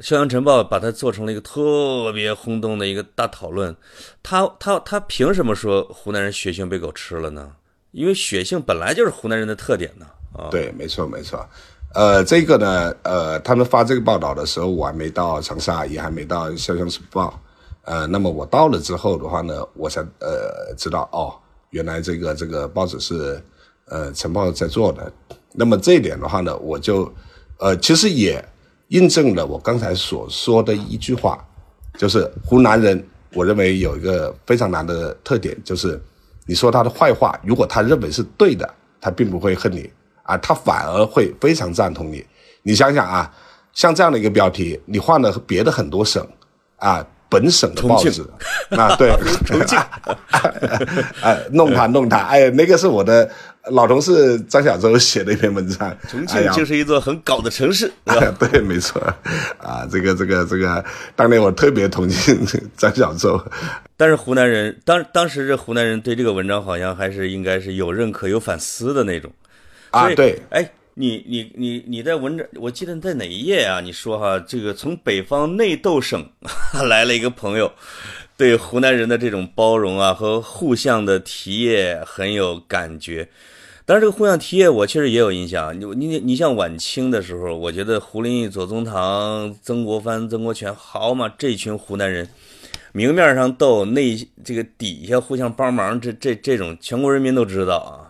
[0.14, 3.74] 《阳晨报》把它做成了一个特别轰动的一个大讨论。
[4.22, 7.52] 他他他凭什么说湖南人血性被狗吃了呢？
[7.92, 10.06] 因为血性本来就是湖南人的特点呢。
[10.32, 11.44] 啊，对，没错没错。
[11.92, 17.28] 呃，这个呢，呃，他们发这个报道的时候，我还没到长沙，也还没到《潇湘晨报》。
[17.82, 21.34] 呃，那么我到了之后的话呢，我才呃知道哦，
[21.70, 23.42] 原来这个这个报纸是
[23.86, 25.12] 呃晨报在做的。
[25.52, 27.12] 那么这一点的话呢，我就
[27.58, 28.44] 呃其实也
[28.88, 31.44] 印证了我刚才所说的一句话，
[31.98, 33.04] 就是湖南人，
[33.34, 36.00] 我认为有一个非常难的特点，就是
[36.46, 38.68] 你说他的坏话，如果他认为是对的，
[39.00, 39.90] 他并不会恨你。
[40.22, 42.24] 啊，他反而会非常赞同你。
[42.62, 43.34] 你想想啊，
[43.72, 46.24] 像这样的一个标题，你换了别的很多省
[46.76, 48.22] 啊，本省的报纸
[48.70, 49.10] 啊，对，
[49.46, 49.78] 重庆，
[51.22, 53.30] 哎，弄他弄他，哎，那个是我的
[53.70, 55.96] 老同事张小舟写的一篇文章。
[56.08, 59.00] 重庆就是一座很搞的城市， 对，没错。
[59.58, 63.40] 啊，这个这个这个，当年我特别同情张小舟。
[63.96, 69.30] 但是湖南人当当时这湖南人对这个文章好像还是应该是有认可、有反思的那种。
[69.90, 70.68] 啊，对，哎，
[71.00, 73.80] 你你你你在文章，我记得在哪一页啊？
[73.80, 76.22] 你说哈，这个从北方内斗省
[76.86, 77.72] 来了一个朋友，
[78.36, 83.26] 对湖南人的这种包容啊和互相的提议很有感觉。
[83.86, 85.74] 当然，这个互相提议我确实也有印象。
[85.80, 92.28] 你你你像晚清的时候，我觉得胡林翼、左宗棠、曾国藩、曾国荃，好嘛，这群湖南人，
[92.92, 98.09] 明面上斗，内这个底下互相帮忙，这这这种全国人民都知道啊。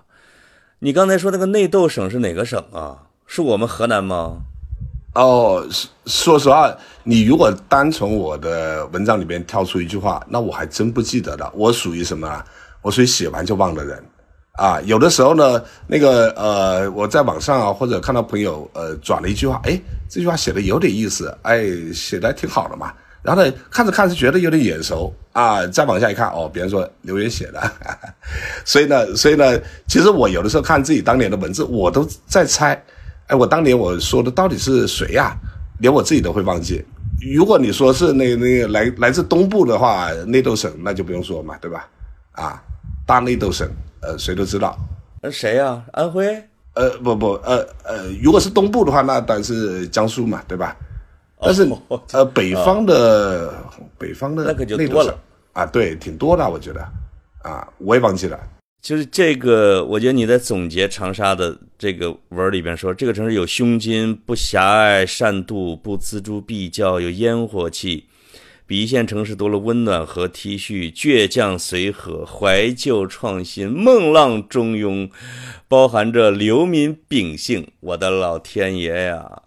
[0.82, 2.96] 你刚才说那个内斗省是哪个省啊？
[3.26, 4.38] 是我们河南吗？
[5.14, 5.62] 哦，
[6.06, 11.52] 说实话，你如果单从我的文章里面挑出一句话，那我还真不记得了。
[11.54, 12.42] 我属于什么？
[12.80, 14.02] 我属于写完就忘的人
[14.52, 14.80] 啊。
[14.86, 21.62] 有的时候呢，那个呃，我在网上啊，或者看到朋友呃转了一句话，哎，这句话写的有点意思，哎，
[21.92, 22.90] 写的挺好的嘛。
[23.22, 27.72] 然后呢，看着看着觉得有点眼熟啊，再往下一看，哦，别人说留言写的，
[28.64, 32.83] 所以呢，所以呢，其实我有的时候看自己当年的文字，我都在猜，
[33.26, 35.37] 哎，我当年我说的到底是谁呀？
[35.80, 36.85] 连我自己都会忘记。
[37.35, 41.87] 如果你说是那那个来来自东部的话，内斗省那就不用说嘛，对吧？
[42.33, 42.62] 啊，
[43.06, 43.68] 大内斗省，
[44.00, 44.78] 呃，谁都知道。
[45.22, 45.83] 那谁呀？
[45.92, 46.42] 安徽？
[46.72, 50.74] 呃，不不，呃呃，如果是东部的话，那当然是江苏嘛，对吧？
[51.42, 51.66] 但是，
[52.12, 53.55] 呃，北方的
[53.96, 55.18] 北方的那可就多了
[55.55, 56.87] 啊，对，挺多的，我觉得，
[57.42, 58.38] 啊，我也忘记了。
[58.83, 68.05] 就是这个，我觉得你在总结长沙的这个文里边说，这个城市有胸襟，不狭隘，善妒，不锱铢必较，有烟火气，
[68.66, 75.11] 比一线城市多了温暖和体恤，倔强随和，怀旧创新，梦浪中庸，
[75.68, 77.66] 包含着流民秉性。
[77.81, 79.42] 我的老天爷呀，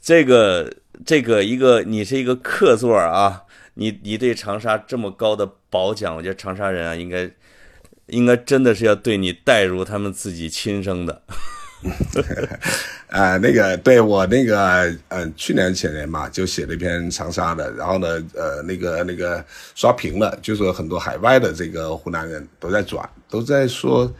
[0.00, 0.72] 这个。
[1.04, 3.42] 这个一个，你是一个客座啊，
[3.74, 7.30] 你你对长沙这么高的褒奖，我觉得长沙人啊，应该
[8.06, 11.22] 应该真的是要对你带入他们自己亲生的。
[13.08, 24.10] 啊，那个对我那个呃，去年前年嘛，就写了一篇长沙的，然后呢，呃，那个那个刷屏了，就说很多海外的这个湖南人都在转，都在说。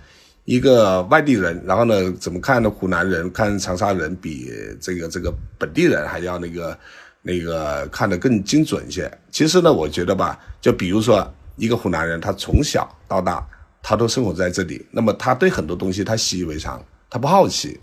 [0.44, 2.68] 一个外地人，然后呢，怎么看呢？
[2.68, 6.78] 湖南人看长沙人比这个这个本地人还要那个
[7.22, 9.10] 那个看得更精准一些。
[9.30, 11.26] 其实呢，我觉得吧，就比如说
[11.56, 13.46] 一个湖南人，他从小到大
[13.82, 17.80] 他都生活在这里，那么他对很多东西他习以为常，他不好奇。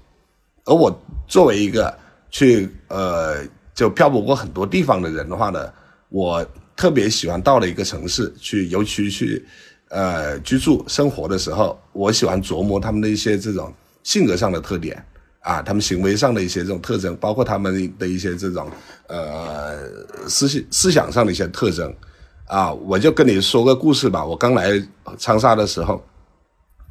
[0.66, 0.96] 而我
[1.28, 1.92] 作为一个
[2.30, 3.38] 去呃
[3.74, 5.74] 就漂泊过很多地方的人的话呢，
[6.10, 6.46] 我
[6.76, 9.44] 特别喜欢到了一个城市去，尤其去。
[9.92, 13.74] 呃，居住生活的时候，我喜欢琢磨他们的一些这种
[14.04, 15.06] 性格上的特点
[15.42, 18.72] 啊，他们行为上的一些这种特征，包括他们的一些这种
[19.08, 19.78] 呃
[20.30, 21.94] 思想思想上的一些特征
[22.48, 22.72] 啊。
[22.72, 24.24] 我就跟你说个故事吧。
[24.24, 24.82] 我刚来
[25.18, 26.02] 长沙的时候，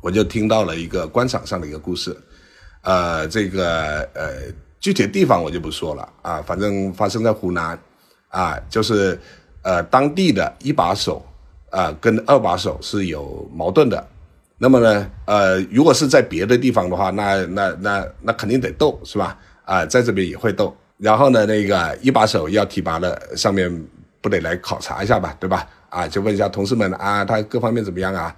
[0.02, 2.14] 我就听到了一个官场上的一个故事，
[2.82, 7.78] 呃，这个呃具体地方我就不说了啊，反正发生在湖南
[8.28, 9.18] 啊，就是
[9.62, 11.24] 呃当地的一把手。
[11.70, 14.06] 啊，跟二把手是有矛盾的，
[14.59, 19.38] 那么呢，呃，如果是在别的地方的话，那那那那肯定得斗，是吧？
[19.64, 20.76] 啊，在这边也会斗。
[20.98, 23.70] 然后呢，那个一把手要提拔了，上面
[24.20, 25.66] 不得来考察一下吧，对吧？
[25.88, 28.35] 啊，就问一下同事们啊，他各方面怎么样啊？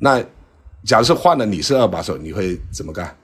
[0.00, 0.20] 那
[0.84, 3.14] 假如是换了你是二把手，你会怎么干？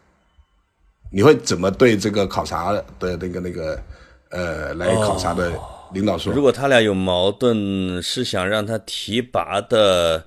[1.10, 2.84] 你会怎么对这个考察的
[3.16, 3.82] 那个那个
[4.30, 5.50] 呃来考察的？
[5.92, 10.24] 领导说：“如果他俩有矛盾，是想让他提拔的，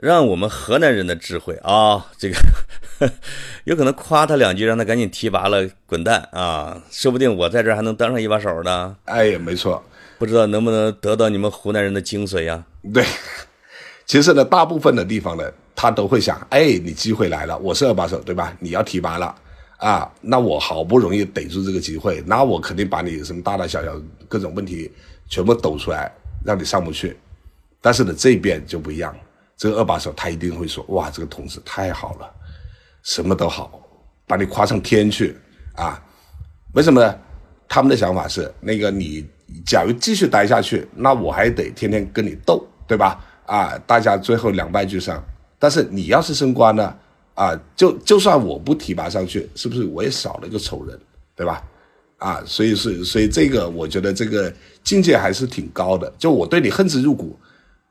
[0.00, 2.36] 让我们河南人的智慧啊，这个
[3.64, 6.82] 有可能夸他两句，让他赶紧提拔了，滚蛋啊！
[6.90, 8.96] 说不定我在这儿还能当上一把手呢。
[9.04, 9.82] 哎，没错，
[10.18, 12.64] 不知道能不能得到你们湖南人的精髓呀？
[12.92, 13.04] 对，
[14.06, 18.56] 其实呢，大部分的地方呢，他都会想，哎，你机会来了，我是二把手，对吧？
[18.60, 19.34] 你要提拔了
[19.78, 23.92] 啊，那我好不容易逮住这个机会，那我肯定把你什么大大小小
[24.28, 24.90] 各种问题
[25.28, 26.12] 全部抖出来，
[26.44, 27.16] 让你上不去。
[27.80, 29.14] 但是呢，这边就不一样，
[29.56, 32.28] 这个二把手他一定会说，哇，这个同志太好了。
[33.04, 33.80] 什么都好，
[34.26, 35.36] 把你夸上天去
[35.76, 36.02] 啊？
[36.74, 37.18] 为什么呢？
[37.68, 39.24] 他们的想法是，那个你
[39.64, 43.24] 假如继续待下去，那我还得天天跟你斗，对吧？
[43.46, 45.22] 啊，大家最后两败俱伤。
[45.58, 46.98] 但是你要是升官了，
[47.38, 50.98] 啊，就就算我不提拔上去，是不是我也少了一个仇人，
[51.36, 51.62] 对吧？
[52.16, 56.12] 啊，所以是，所以这个我觉得这个境界还是挺高的。
[56.18, 57.38] 就我对你恨之入骨，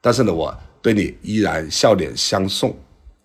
[0.02, 2.78] 但是呢，我对你依然笑脸相送。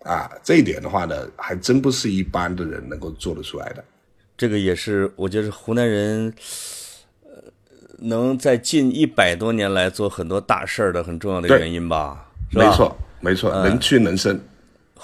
[0.05, 3.83] 啊，这一点的话呢，还真不是一般的人能够做得出来的。
[4.37, 6.33] 这个也是，我觉得湖南人，
[7.23, 7.31] 呃，
[7.99, 12.29] 能在近一百多年来做很多大事儿的很重要的原因吧？
[12.51, 14.39] 没错，没错，能屈能伸。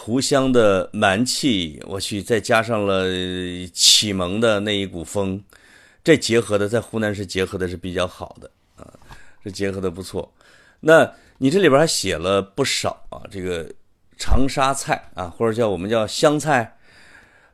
[0.01, 3.05] 湖湘的蛮气，我去，再加上了
[3.73, 5.43] 启蒙的那一股风，
[6.03, 8.87] 这结合的在湖南是结合的是比较好的啊，
[9.43, 10.33] 这结合的不错。
[10.79, 13.69] 那你这里边还写了不少啊，这个。
[14.21, 16.75] 长沙菜啊，或者叫我们叫湘菜，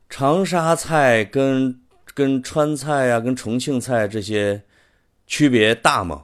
[0.10, 1.80] 长沙菜跟
[2.16, 4.60] 跟川菜呀、跟重庆菜这些
[5.28, 6.24] 区别大吗？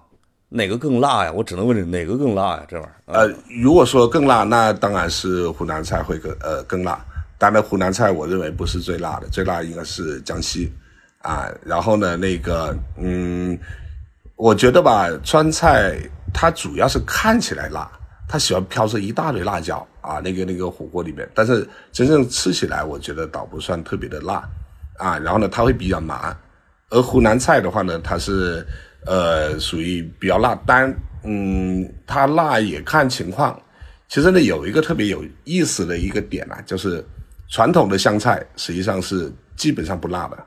[0.54, 1.32] 哪个更辣呀？
[1.32, 2.66] 我只能问你哪个更辣呀？
[2.68, 3.14] 这玩意儿。
[3.14, 3.34] 呃，
[3.64, 7.04] 如果说更辣，那当然是湖南菜会更呃更辣。
[7.38, 10.70] 当然，湖南菜我认为不是最辣的，最辣应该是江西
[11.22, 11.50] 啊。
[11.64, 13.58] 然后呢，那个嗯，
[14.36, 15.98] 我觉得吧，川菜
[16.34, 17.90] 它主要是看起来辣。
[18.28, 24.48] 它喜欢飘着一大堆辣椒啊，那个那个火锅里面，但是真正吃起来，我觉得倒不算特别的辣，
[24.98, 26.34] 啊，然后呢，它会比较麻，
[26.90, 28.66] 而湖南菜的话呢，它是
[29.06, 33.60] 呃属于比较辣，但嗯，它辣也看情况。
[34.08, 37.04] 其实呢，有一个特别有意思的一个点啊，就是
[37.50, 40.46] 传统的湘菜实际上是基本上不辣的，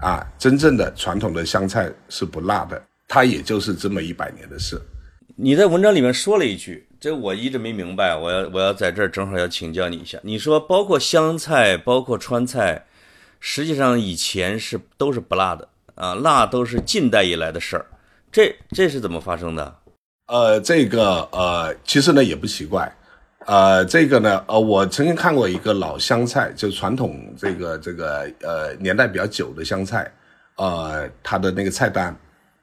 [0.00, 4.80] 啊，真正的传统的湘菜是不辣的，它也就是这么一百年的事。
[5.36, 6.86] 你在文章里面说了一句。
[7.00, 10.18] 这我一直没明白，我要我要在这儿正好要请教你一下。
[10.22, 12.84] 你说包括湘菜，包括川菜，
[13.38, 17.86] 实际上以前是都是不辣的啊，那都是近代以来的事儿。
[18.32, 19.76] 这这是怎么发生的？
[20.26, 22.92] 呃，这个呃，其实呢也不奇怪，
[23.46, 30.08] 呃，这个呢呃，我曾经看过一个老湘菜，就传统这个这个呃年代比较久的湘菜，
[30.56, 32.16] 呃，它的那个菜单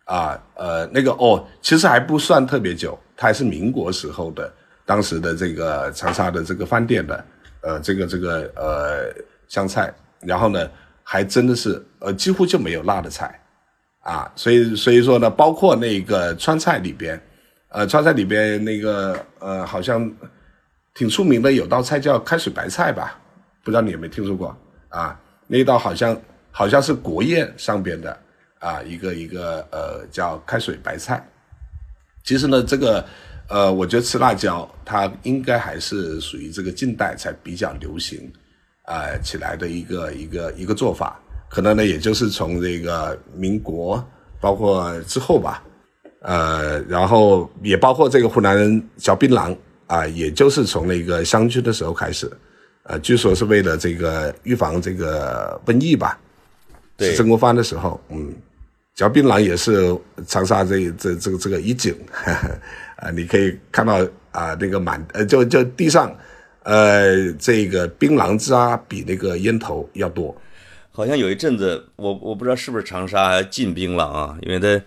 [0.05, 2.97] 啊呃那个哦，其实还不算特别久。
[3.17, 4.53] 它还是民国时候的，
[4.85, 7.25] 当时的这个长沙的这个饭店的，
[7.61, 9.11] 呃，这个这个呃
[9.47, 10.69] 湘菜，然后呢，
[11.09, 13.39] 还真的是呃几乎就没有辣的菜，
[14.01, 17.17] 啊，所以所以说呢，包括那个川菜里边，
[17.69, 20.11] 呃，川菜里边那个呃好像
[20.93, 23.17] 挺出名的有道菜叫开水白菜吧，
[23.63, 24.53] 不知道你有没有听说过
[24.89, 25.17] 啊？
[25.47, 28.19] 那道好像好像是国宴上边的
[28.59, 31.25] 啊一个一个呃叫开水白菜。
[32.25, 33.05] 其实呢，这个，
[33.47, 38.29] 呃，我觉得吃辣椒，它应该还是属于这个近代才比较流行，
[38.87, 41.17] 呃起来的一个一个一个做法。
[41.47, 44.05] 可能呢，也就是从这个民国，
[44.41, 45.63] 包括之后吧，
[46.21, 52.29] 呃，然后也包括这个湖南人嚼槟榔啊，也就是从那个湘军的时候开始，
[52.83, 56.19] 呃，据说是为了这个预防这个瘟疫吧，
[56.97, 58.33] 对曾国藩的时候，嗯。
[58.97, 59.95] 嚼槟榔也是
[60.25, 61.95] 长沙这这这个这个一景，
[62.97, 66.11] 啊，你可以看到啊，那个满呃，就就地上，
[66.67, 70.35] 呃，这个槟榔渣比那个烟头要多。
[70.91, 74.85] 好像有一阵子，我我不知道是不是长沙禁槟榔啊，因为它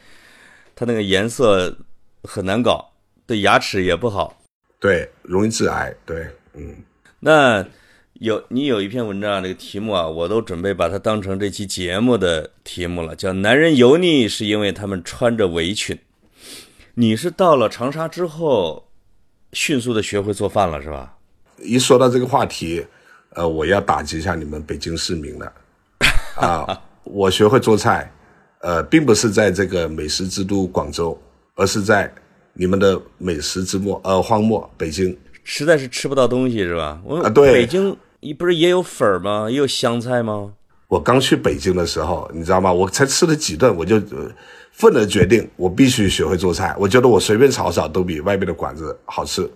[0.75, 1.75] 它那个颜色
[2.23, 2.93] 很难搞，
[3.27, 4.43] 对牙齿也不好，
[4.79, 5.95] 对，容易致癌。
[6.05, 6.77] 对，嗯，
[7.19, 7.67] 那。
[8.21, 15.99] 有你有一篇文章，这个题目啊，我都准备把它当成这期节目的题目了，叫“男人油腻是因为他们穿着围裙”。
[16.97, 18.91] 你是到了长沙之后，
[19.55, 21.17] 迅速的学会做饭了，是吧？
[21.61, 22.85] 一说到这个话题，
[23.35, 25.53] 呃，我要打击一下你们北京市民了。
[26.37, 28.11] 啊，我学会做菜，
[28.61, 31.21] 呃，并不是在这个美食之都广州，
[31.55, 32.13] 而是在
[32.53, 35.17] 你们的美食之末，呃，荒漠北京。
[35.45, 37.01] 实在是吃不到东西，是吧？
[37.05, 37.97] 我啊，对，北京。
[38.23, 39.49] 你不是也有粉儿吗？
[39.51, 40.53] 也有香菜吗？
[40.89, 42.71] 我刚去北京的时候，你知道吗？
[42.71, 43.99] 我才吃了几顿，我就
[44.73, 46.77] 愤而决定，我必须学会做菜。
[46.79, 49.51] 我觉得我随便炒炒都比外面的馆子好吃，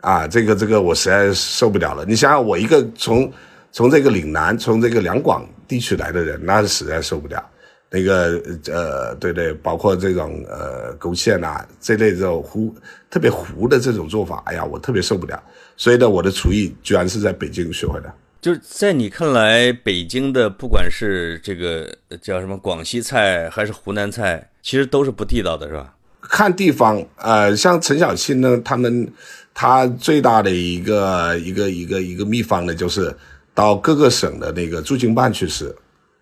[0.00, 2.04] 啊，这个这个我实在受不了了。
[2.04, 3.32] 你想想，我一个从
[3.72, 7.44] 从这个岭南、从这个两广地区来的人，那是实在受不了。
[7.88, 12.74] 那个呃，对对，包括这种呃勾芡啊这类这种糊
[13.08, 15.42] 特别糊的这种做法，哎呀，我特别受不了。
[15.76, 18.12] 所以呢，我的厨艺居然是在北京学会的。
[18.40, 21.88] 就是在你看来，北京的不管是这个
[22.20, 25.94] 叫什么广西菜还是湖南菜，其实都是不地道的，是吧？
[26.20, 29.12] 看地方，呃，像陈小青呢，他们
[29.54, 33.14] 他最大的一个一个一个一个秘方呢，就是
[33.54, 35.74] 到各个省的那个驻京办去吃。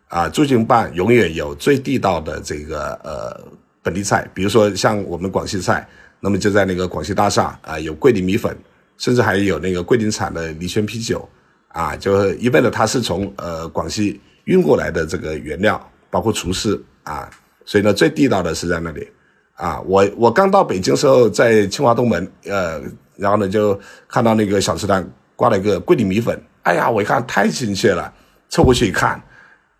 [0.08, 3.48] 啊，驻京办永远有最地道的这个呃
[3.82, 5.88] 本地菜，比如说像我们广西菜，
[6.20, 8.56] 那么就在那个广西大厦啊，有桂林米粉，
[8.96, 11.28] 甚至还有那个桂林产的梨泉啤酒，
[11.68, 17.28] 啊，就是因为呢它是从呃广西运过来的这个原料，包括厨师啊，
[17.64, 19.08] 所以呢最地道的是在那里
[19.54, 19.80] 啊。
[19.86, 22.80] 我我刚到北京时候在清华东门，呃，
[23.16, 23.78] 然后呢就
[24.08, 28.12] 看到那个小吃摊挂了一个桂林米粉，哎呀，我一看太亲切了，
[28.48, 29.22] 凑过去一看。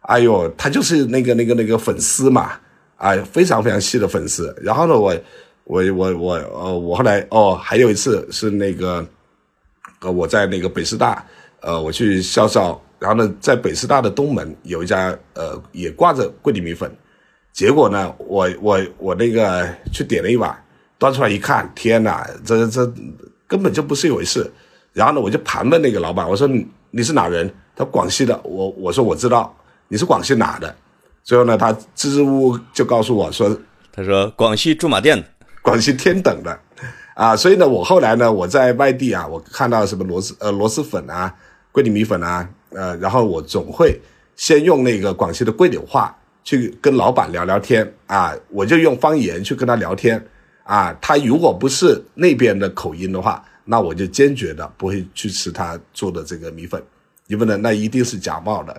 [0.03, 2.53] 哎呦，他就是那个那个那个粉丝嘛，
[2.97, 4.55] 啊，非常非常细的粉丝。
[4.61, 5.16] 然后呢，我
[5.64, 9.07] 我我我呃，我后来哦，还有一次是那个，
[10.01, 11.25] 呃，我在那个北师大，
[11.61, 16.95] 呃，我去校招，然后呢，在北师大的东门有一家呃，也挂着桂林米粉。
[17.55, 20.55] 结果呢，我我我那个去点了一碗，
[20.98, 22.84] 端出来一看，天哪，这这
[23.46, 24.52] 根本就不是一回事。
[24.92, 26.46] 然后呢，我就盘问那个老板，我说
[26.90, 27.48] 你是哪人？
[27.76, 28.38] 他广西的。
[28.42, 29.57] 我我说我知道。
[29.86, 30.74] 你是广西哪的？
[31.22, 33.57] 最后呢，他支支吾吾就告诉我说
[33.92, 35.24] ：“他说广西驻马店的，
[35.62, 36.59] 广西天等的，
[37.14, 41.32] 啊，所以呢，我后来呢，我在外地啊，我看到什么螺蛳呃螺蛳粉啊、
[41.70, 44.00] 桂林米粉啊，呃，然后我总会
[44.34, 50.24] 先用那个广西的桂柳话去跟老板聊聊天啊，我就用方言去跟他聊天
[50.62, 56.80] 啊，他如果不是那边的口音的话，那我就坚决的不会去吃他做的这个米粉，
[57.26, 58.78] 因为呢，那一定是假冒的。”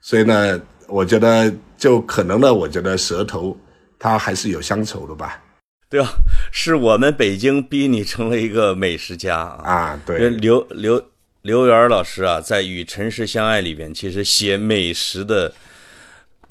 [0.00, 3.58] 所以呢，我觉得就可能呢，我觉得舌头
[3.98, 5.42] 它还是有乡愁的吧。
[5.90, 6.08] 对啊，
[6.52, 9.98] 是我们北京逼你成了一个美食家啊。
[10.06, 11.02] 对，刘刘
[11.42, 15.52] 刘源老师啊，在《与尘世相爱》里边，其实写美食的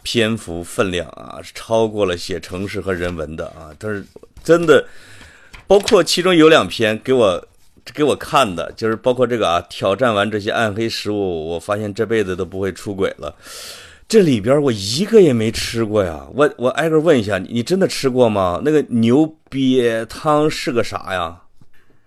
[0.10, 3.76] 篇幅分量啊，超过了写城市和人文的啊。
[3.78, 4.01] 但是
[4.41, 4.88] 真的，
[5.68, 7.45] 包括其中有两篇给我。
[7.93, 13.34] 给我看的就是包括这个啊，挑战完这些暗黑食物，我发现这辈子都不会出轨了。
[14.10, 18.62] 这里边我一个也没吃过呀，我我挨个问一下，你真的吃过吗？
[18.66, 21.41] 那个牛瘪汤是个啥呀？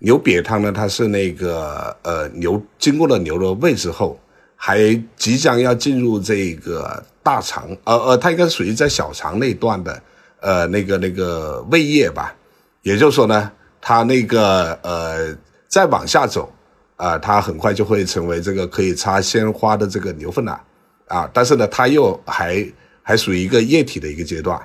[0.01, 4.21] 牛瘪汤呢，它是那个呃牛经过了牛的胃之后，
[4.57, 4.79] 还
[5.17, 10.03] 即将要进入这个大肠，呃呃，它应该属于在小肠那段的
[10.41, 12.35] 呃那个那个胃液吧。
[12.83, 13.51] 也就是说呢，
[13.81, 15.37] 它那个呃。
[15.73, 16.53] 再往下走，
[16.97, 20.61] 啊，它很快就会成为这个可以插鲜花的这个牛粪了，
[21.07, 22.67] 啊，但是呢，它又还
[23.05, 24.61] 还属于一个液体的一个阶段，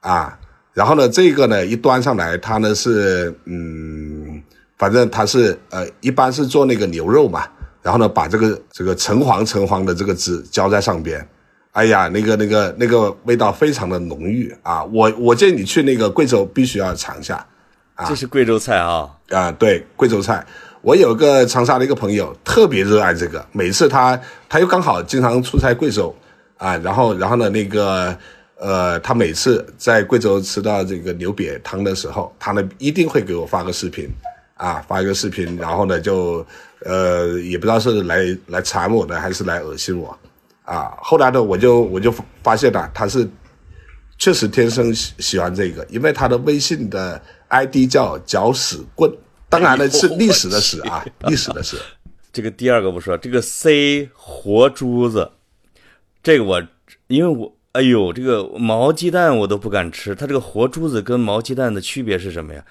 [0.00, 0.38] 啊，
[0.72, 4.42] 然后呢，这个呢一端上来，它呢是，嗯，
[4.78, 7.46] 反正它是，呃，一般是做那个牛肉嘛，
[7.82, 11.28] 然后呢，把这个这个橙黄橙黄的这个汁浇在上边，
[11.78, 17.36] 哎呀，那个那个那个味道非常的浓郁啊，我我建议你去那个贵州必须要尝一下。
[17.94, 19.08] 啊这是贵州菜啊！
[19.30, 20.44] 啊，对，贵州菜。
[20.82, 23.46] 我有个长沙的一个朋友，特别热爱这个。
[23.52, 26.12] 每次他他又刚好经常出差贵州，
[26.56, 28.16] 啊，然后然后呢，那个
[28.56, 34.08] 呃，他每次在贵州吃到这个牛瘪汤的时候，他呢一定会给我发个视频，
[34.56, 36.44] 啊，发一个视频，然后呢就
[36.84, 40.16] 呃，也不知道是来来馋我的还是来恶心我，
[40.68, 43.28] 啊，后来呢我就我就发现了他是
[44.18, 47.20] 确实天生喜喜欢这个，因为他的微信的。
[47.50, 49.10] ID 叫搅屎棍，
[49.48, 51.78] 当然了是历史的史啊，历史的史。
[52.30, 55.30] 这个第二个不说，这个 C 活珠子，
[56.22, 56.62] 这个我
[57.06, 62.62] 因为我哎呦，这个毛鸡蛋我都不敢吃，它这个活珠子跟毛鸡蛋的区别是什么呀？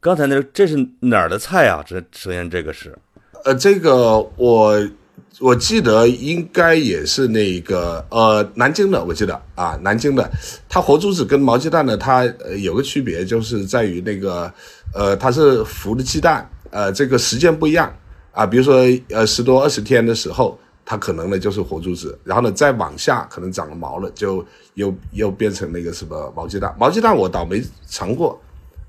[0.00, 1.84] 刚才那这是哪儿的菜啊？
[1.86, 2.96] 这首先这个是，
[3.44, 4.88] 呃，这个我。
[5.38, 10.30] 我记得应该也是那个呃南京的，我记得啊南京的，
[10.66, 12.24] 它活珠子跟毛鸡蛋呢，它
[12.58, 14.50] 有个区别，就是在于那个
[14.94, 17.94] 呃它是孵的鸡蛋，呃这个时间不一样
[18.32, 18.76] 啊，比如说
[19.10, 24.42] 呃十多二十天的时候，它可能呢就是活珠子，然后呢再往下可能长了毛了，就
[24.74, 26.74] 又又变成那个什么毛鸡蛋。
[26.78, 28.40] 毛鸡蛋我倒没尝过，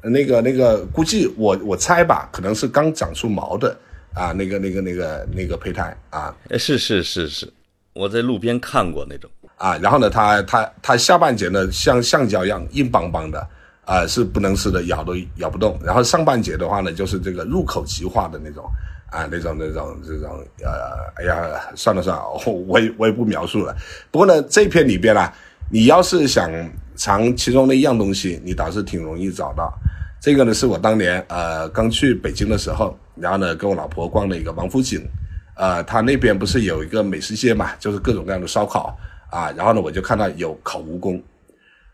[0.02, 3.78] 那个那个估计我我猜吧，可能是刚长出毛的。
[4.18, 7.54] 啊，那个、那个、那个、那个胚胎啊，是是是是，
[7.94, 9.78] 我在路边看过那种啊。
[9.78, 13.48] 然后呢，它它它下半截呢像橡胶一样硬邦邦的
[13.86, 15.80] 啊，是不能吃的，咬都咬不动。
[15.84, 18.66] 然后上半截的话呢，就是这个入口即化的那种
[19.12, 23.78] 啊，那种那种这种呃，哎呀，算了算了，我也我也不描述了。
[24.10, 25.32] 不过呢，这片里边呢，
[25.70, 26.52] 你要是想
[26.96, 29.72] 尝其中的一样东西，你倒是挺容易找到。
[30.20, 35.08] 这个呢，是我当年呃刚去北京的时候，然后呢跟我老婆逛了一个王府井，
[35.56, 38.98] 呃，他那边不是有一个美食街嘛，就是各种各样的烧烤
[39.30, 41.22] 啊，然后呢我就看到有烤蜈蚣，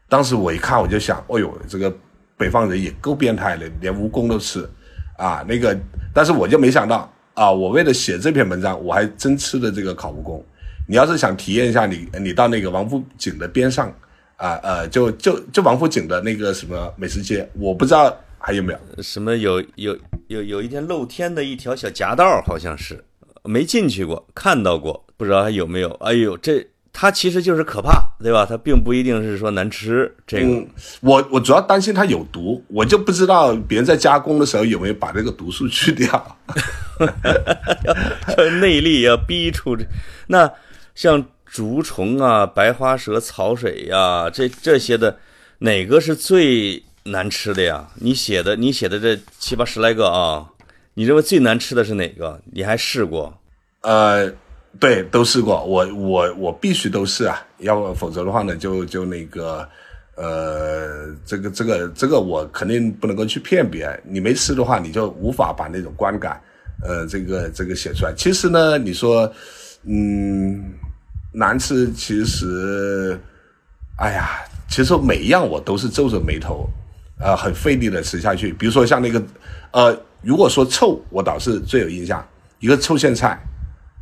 [0.07, 1.93] 当时我一看我就想，哎呦，这个
[2.37, 4.67] 北方人也够变态的，连蜈蚣都吃。
[5.15, 5.77] 啊，那个，
[6.11, 10.41] 但是我就没想到啊，我为了写这篇文章，我还真吃了这个烤蜈蚣。
[10.87, 13.93] 你要是想体验一下，你你到那个王府井的边上，
[14.37, 23.03] 啊呃，就就就王府井的那个什么美食街，我不知道还有没有什么有有有有一天露天的一条小夹道，好像是
[23.43, 25.89] 没进去过，看到过，不知道还有没有。
[26.01, 26.65] 哎呦，这。
[26.95, 28.45] 它其实就是可怕，对吧？
[28.47, 30.15] 它并不一定是说难吃。
[30.27, 30.63] 这个，
[31.01, 36.37] 我我主要担心它有毒，我就不知道别人在加工的时候有没有把这个毒素去掉。
[38.37, 39.83] 要内力要逼出这，
[40.27, 40.47] 那
[40.93, 45.15] 像竹虫啊、白花蛇、草水呀，这这些的，
[45.59, 47.87] 哪个是最难吃的呀？
[48.01, 50.49] 你写的你写的这七八十来个啊，
[50.95, 52.41] 你认为最难吃的是哪个？
[52.51, 53.39] 你还试过？
[53.81, 54.33] 呃。
[54.79, 59.69] 对，都试过，我我我必须都试啊，要否则的话呢，就就那个，
[60.15, 64.01] 呃，这个这个这个我肯定不能够去骗别人。
[64.03, 66.41] 你没吃的话，你就无法把那种观感，
[66.83, 68.11] 呃，这个这个写出来。
[68.17, 69.31] 其实呢，你说，
[69.83, 70.73] 嗯，
[71.33, 73.19] 难吃，其实，
[73.97, 74.29] 哎呀，
[74.69, 76.69] 其实每一样我都是皱着眉头，
[77.19, 78.53] 呃，很费力的吃下去。
[78.53, 79.21] 比如说像那个，
[79.71, 82.25] 呃，如果说臭，我倒是最有印象，
[82.59, 83.37] 一个臭苋菜。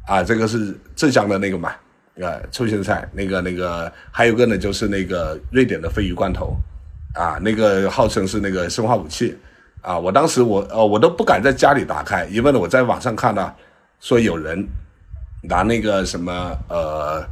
[0.08, 1.72] 啊，这个是浙江的那个嘛，
[2.16, 6.58] 呃，臭苋菜，那个那个，还有个呢，就是那个瑞典的鲱鱼罐头，
[7.14, 9.38] 啊，那个号称是那个生化武器，
[9.80, 13.56] 啊，我当时我呃我都不敢在家里打开，因为呢我在网上看到
[14.00, 14.68] 说有人
[15.42, 17.24] 拿那个什么呃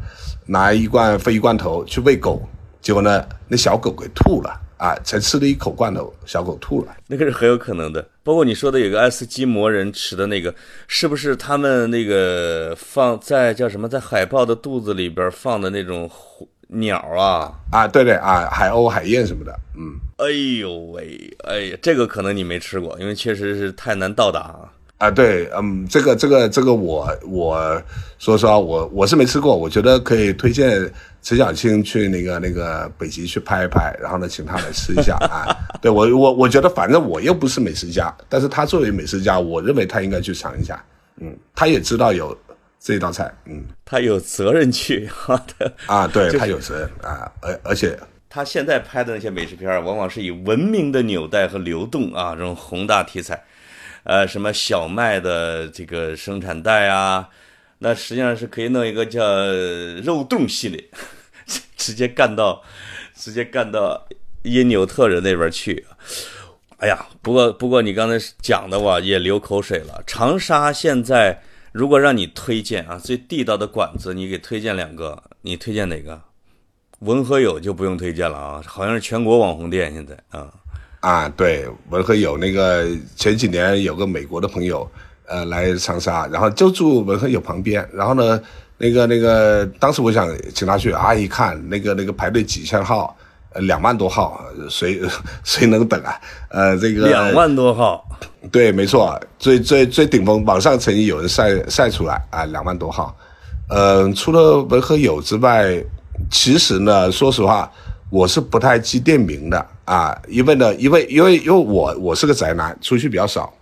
[0.45, 2.41] 拿一罐鲱鱼罐头去喂狗，
[2.81, 4.61] 结果呢那小狗给吐了。
[4.79, 8.01] 啊，才吃了一口罐头，小狗吐了，那个是很有可能的。
[8.23, 10.55] 包括你说的有个爱斯基摩人吃的那个，
[10.87, 16.09] 是不是他们那个放在叫什么，在海豹的肚子里边放的那种
[16.69, 17.51] 鸟啊？
[17.73, 19.53] 啊，对对啊，海鸥、海燕什么的。
[19.75, 20.31] 嗯，哎
[20.61, 24.39] 呦喂，哎呀，这个可能你没吃过，因为确实是太难到达。
[24.39, 24.71] 啊，
[25.11, 27.81] 对，嗯，这个这个这个，我我
[28.17, 30.91] 说实话，我我是没吃过，我觉得可以推荐。
[31.21, 35.53] 陈小青去那个那个北极去拍一拍，然后呢，请他来吃一下啊。
[35.81, 40.81] 对我我我觉得反正我又不是美食家，但是他作为美食家，我认为他应该去尝一下。
[41.17, 42.35] 嗯，他也知道有
[42.79, 53.43] 这道菜，嗯，他有责任去哈的啊，对他有责任啊，而而且他现在拍的那些美食片往往是以文明的纽带和流动啊这种宏大题材，
[54.09, 57.29] 呃，什么小麦的这个生产带啊。
[57.77, 59.21] 那实际上是可以弄一个叫
[60.03, 60.83] 肉冻系列，
[61.77, 62.63] 直接干到，
[63.15, 64.07] 直接干到
[64.41, 65.85] 因纽特人那边去。
[66.77, 70.03] 哎呀，不过不过你刚才讲的我也流口水了。
[70.07, 76.19] 长沙现在如果让你推荐啊，最地道的馆子，你给推荐两个，你推荐哪个？
[77.01, 80.51] 文和友就不用推荐了啊，好像是全国网红店现在啊。
[80.99, 84.89] 啊，对，文和友那个前几年有个美国的朋友。
[85.31, 88.41] 呃，来长沙，然后就住文和友旁边，然后呢，
[88.79, 93.15] 那个那个，当时我想请他去，啊，一看那个那个排队几千号，
[93.53, 94.99] 呃，两万多号，谁
[95.43, 96.19] 谁能等啊？
[96.49, 98.03] 呃，这个两万多号，
[98.51, 103.15] 对，没错，最最最顶峰，网上曾经有人晒晒出来啊，两万多号。
[103.67, 105.79] 嗯，除了文和友之外，
[106.31, 107.71] 其实呢，说实话，
[108.09, 113.53] 我是不太记店名的啊，因为呢，因为因为因为我我是个宅男，出去比较少。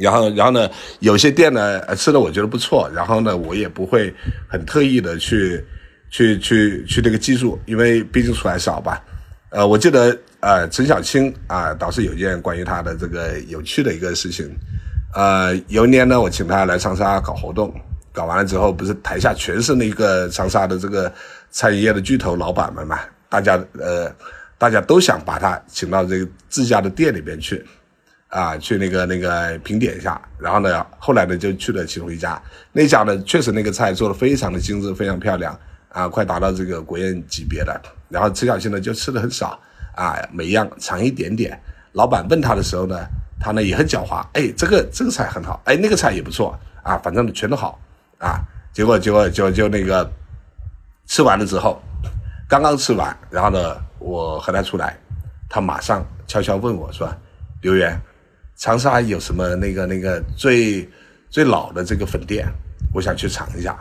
[0.00, 4.12] 然后，然后呢，有些店呢吃的我觉得不错，然后呢，我也不会
[4.48, 5.64] 很特意的去，
[6.10, 9.00] 去去去那个记住，因为毕竟出来少吧。
[9.50, 14.50] 呃，我记得呃，陈小青啊，倒是有一件关于他的这个有趣的一个事情。
[15.14, 17.72] 呃，有一年呢，我请他来长沙搞活动，
[18.12, 21.12] 搞完了之后，不是台下全是那个长沙的这个
[21.52, 22.98] 餐饮业的巨头老板们嘛，
[23.34, 24.14] 大家呃，
[24.56, 27.66] 大家都想把他请到这个自家的店里边去。
[28.28, 32.40] 啊，去那个那个评点一下，然后呢，后来呢就去了其中一家，
[32.72, 35.56] 那家呢确实那个菜做的非常的精致，非常漂亮，
[35.88, 37.80] 啊，快达到这个国宴级别的。
[38.08, 39.56] 然后陈小青呢就吃的很少，
[39.94, 41.56] 啊，每样尝一点点。
[41.92, 43.06] 老板问他的时候呢，
[43.38, 47.78] 他呢也很狡猾，哎，这个这个菜很好，哎，那个菜也不错，啊，反正全都好，
[48.18, 48.40] 啊，
[48.72, 50.10] 结果结果就就那个
[51.06, 51.80] 吃完了之后，
[52.54, 54.96] 刚刚吃完，然后呢我和他出来，
[55.50, 57.12] 他马上悄悄问我说，
[57.62, 58.00] 刘源。
[58.54, 60.88] 长沙有什么那个那个最
[61.28, 62.46] 最老的这个粉店，
[62.92, 63.76] 我想去尝一下，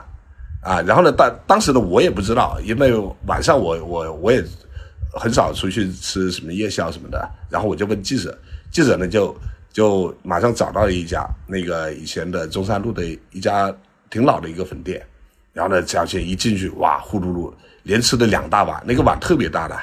[0.64, 2.92] 啊，然后呢，当当时呢，我也不知道，因为
[3.28, 4.44] 晚上我我我也
[5.14, 8.36] 很少出去吃什么夜宵什么的，然后我就问记者，
[8.72, 9.38] 记者呢就
[9.72, 13.72] 就马上找到了一家那个以前的中山路的一家
[14.10, 15.06] 挺老的一个粉店，
[15.54, 17.54] 然后呢，这样去一进去，哇，呼噜噜，
[17.84, 19.76] 连吃了两大碗，那个碗特别大的，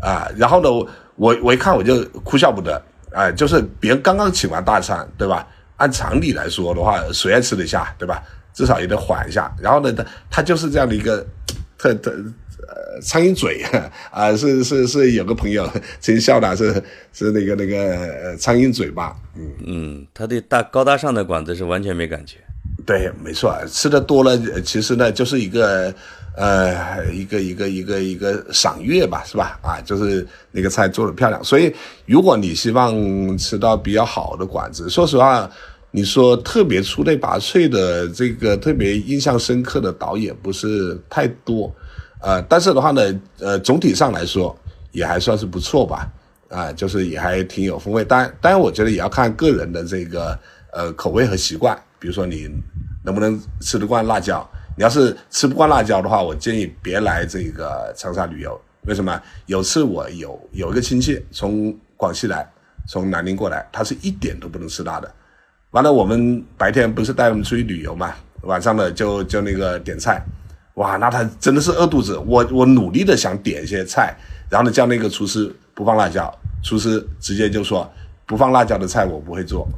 [0.00, 0.70] 啊，然后呢，
[1.16, 2.80] 我我一看我就哭笑不得。
[3.10, 5.48] 哎，就是别人刚刚请完大餐，对吧？
[5.78, 8.22] 按常理来说的话，谁还吃得下，对吧？
[8.52, 9.50] 至少也得缓一下。
[9.58, 11.26] 然后呢，他他就是这样的一个
[11.78, 13.64] 特特呃苍蝇嘴
[14.12, 15.66] 啊，是是是，有个朋友
[16.02, 16.70] 真笑的，是
[17.14, 19.16] 是那个那个苍蝇嘴巴。
[19.34, 22.36] 嗯嗯，他对大高大上的馆子是完全没感觉。
[22.84, 25.94] 对，没错，吃的多了，其实呢就是一个。
[26.38, 29.58] 呃，一个一个一个一个赏月吧，是吧？
[29.60, 31.42] 啊，就是那个菜做的漂亮。
[31.42, 31.74] 所以，
[32.06, 35.50] 如果你希望吃到比较好的馆子，说实话，
[35.90, 41.74] 你说特别出类拔萃的这个特别印象深刻的导演不是太多，
[42.22, 44.56] 呃，但是的话呢，呃，总体上来说
[44.92, 46.08] 也还算是不错吧，
[46.50, 48.04] 啊，就是也还挺有风味。
[48.04, 50.38] 当然，当然，我觉得也要看个人的这个
[50.72, 52.48] 呃口味和习惯，比如说你
[53.02, 54.48] 能不能吃得惯辣椒。
[54.78, 58.58] 你要是吃不惯辣椒的话，我建议别来这个长沙旅游。
[58.82, 59.20] 为什么？
[59.46, 62.48] 有次我有有一个亲戚从广西来，
[62.86, 65.12] 从南宁过来，他是一点都不能吃辣的。
[65.72, 70.24] 完了，我们白天不是带他们出去旅游嘛，晚上呢就就那个点菜，
[70.74, 72.16] 哇，那他真的是饿肚子。
[72.16, 74.16] 我我努力的想点一些菜，
[74.48, 77.90] 然后呢叫那个厨师不放辣椒，厨师直接就说
[78.24, 79.68] 不放辣椒的菜我不会做。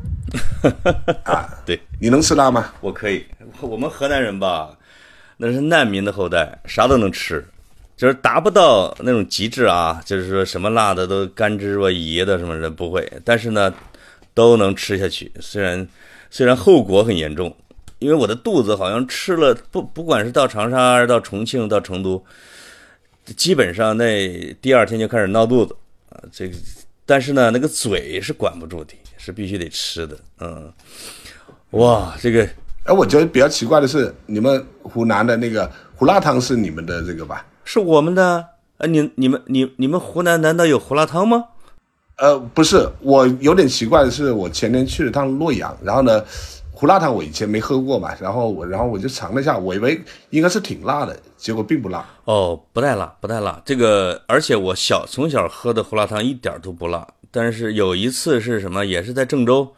[1.25, 2.71] 啊， 对，你能吃辣吗？
[2.83, 3.25] 我可以，
[3.63, 4.77] 我们河南人吧。
[5.43, 7.43] 那是难民的后代，啥都能吃，
[7.97, 13.73] 就是达不到那种极致啊，就是说什么辣的都甘之若饴的什么的不会，但是呢，
[14.35, 15.33] 都能吃下去。
[15.41, 15.89] 虽然
[16.29, 17.57] 虽然后果很严重，
[18.01, 22.23] 因为我的肚子好像吃了不不管是到长沙还是到重庆到成都，
[23.35, 25.75] 基本上那第二天就开始闹肚子
[26.11, 26.21] 啊。
[26.31, 26.55] 这个
[27.07, 30.19] 但是呢，那个嘴是管不住的，是必须得吃的。
[30.41, 30.71] 嗯，
[31.71, 32.47] 哇，这个。
[32.85, 37.45] 哎，我觉得比较奇怪的是，你们湖南的那个胡辣汤是你们的这个吧？
[37.65, 38.45] 是我们的。
[38.79, 41.45] 呃，你、你们、你、你们湖南难道有胡辣汤吗？
[42.17, 46.25] 呃，不是，我有点奇怪的是，我前天去了趟洛阳，然后呢，
[46.73, 50.01] 胡辣汤我以前没喝过嘛，然后我，然后我就尝了一下，我以为
[50.31, 52.03] 应该是挺辣的，结果并不辣。
[52.25, 53.61] 哦，不太辣，不太辣。
[53.67, 59.71] 这个，而且我小从小喝的胡辣汤一点都不辣，但是有一次是什么，也是在郑州。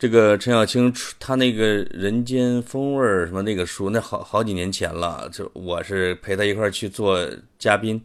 [0.00, 7.20] 这个陈小青他那个人间风味儿什么那个书，那好好几年前了，就我是陪他一块去做
[7.58, 8.02] 嘉宾，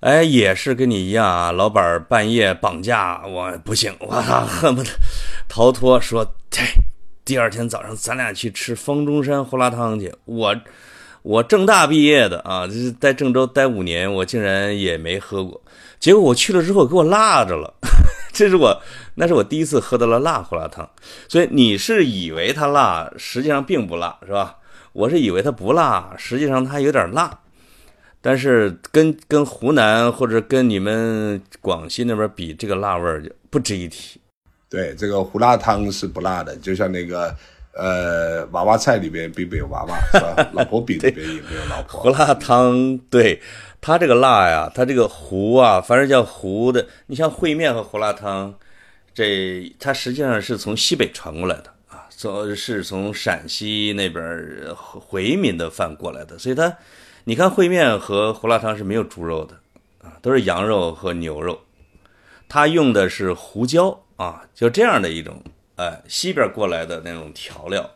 [0.00, 4.90] 哎，也是跟你一样啊，老板半夜绑架我不行，我操，恨不得
[5.48, 6.20] 逃脱，说，
[6.58, 6.74] 哎，
[7.24, 10.14] 第二天早上咱俩去吃方中山胡辣汤去。
[10.26, 10.54] 我
[11.22, 12.68] 我郑大毕业的啊，
[13.00, 15.58] 在郑州待五年，我竟然也没喝过，
[15.98, 17.72] 结果我去了之后给我辣着了。
[18.34, 18.78] 这是我，
[19.16, 20.88] 那是我第一次喝到了辣胡辣汤，
[21.26, 24.56] 所以你是以为它辣，实际上并不辣，是吧？
[24.92, 27.38] 我是以为它不辣，实际上它有点辣，
[28.20, 34.20] 但是跟跟湖南或者跟你们广西那边比，这个辣味儿就不值一提。
[34.68, 37.34] 对，这个胡辣汤是不辣的，就像那个
[37.72, 40.48] 呃娃娃菜里边并没有娃娃，是吧？
[40.52, 42.02] 老婆饼里边也没有老婆。
[42.02, 43.40] 胡辣汤对。
[43.78, 48.52] 它这个辣呀，它这个糊啊，凡是叫糊的，你像烩面和胡辣汤，
[49.16, 54.22] 这它实际上是从西北传过来的啊，从是从陕西那边
[54.76, 56.76] 回民的饭过来的，所以它，
[57.24, 59.58] 你看烩面和胡辣汤是没有猪肉的
[60.02, 61.58] 啊，都是羊肉和牛肉，
[62.46, 65.42] 它用的是胡椒啊，就这样的一种
[65.76, 67.90] 哎西边过来的那种调料，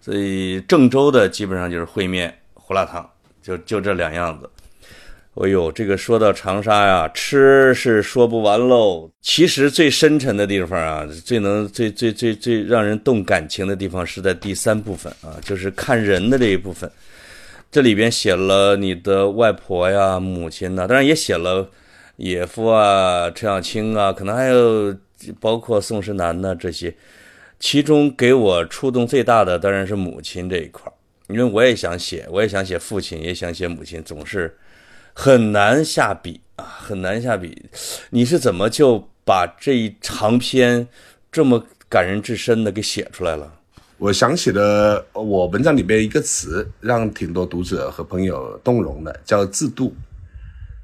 [0.00, 3.08] 所以郑州的基本上就是烩面、胡辣汤，
[3.40, 4.50] 就就这两样子。
[5.36, 9.08] 哎呦，这个说到长沙呀，吃是说不完喽。
[9.22, 16.90] 其实最深沉的地方啊，最能、最最最最让人动感情的地方是在第三部分啊，就是看人的这一部分。
[17.70, 21.70] 这里边写了你的外婆呀、母亲呐，当然也写了
[22.16, 24.94] 野夫啊、陈小青啊，可能还有
[25.38, 26.92] 包括宋时南呐这些。
[27.60, 30.90] 其中给我触动最大的当然是母亲这一块
[31.28, 34.52] 因为我也想写，我也想写父亲，也想写母亲，总是。
[35.12, 37.66] 很难下笔啊，很难下笔。
[38.10, 40.86] 你是怎么就把这一长篇
[41.30, 43.52] 这么感人至深的给写出来了？
[43.98, 49.94] 我想起了我文章里面一个词，让挺多读者和朋友动容的，叫自渡。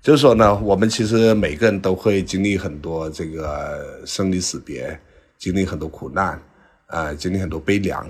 [0.03, 5.01] 就是说呢，我们其实每个人都会经历很多这个生离死别，
[5.39, 6.41] 经历很多苦难，
[6.87, 8.07] 啊，经历很多悲凉。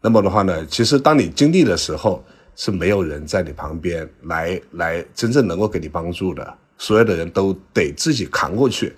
[0.00, 2.22] 那么的话呢，其实当你经历的时候，
[2.62, 8.94] 是没有人在你旁边来来真正能够给你帮助的，所有的人都得自己扛过去，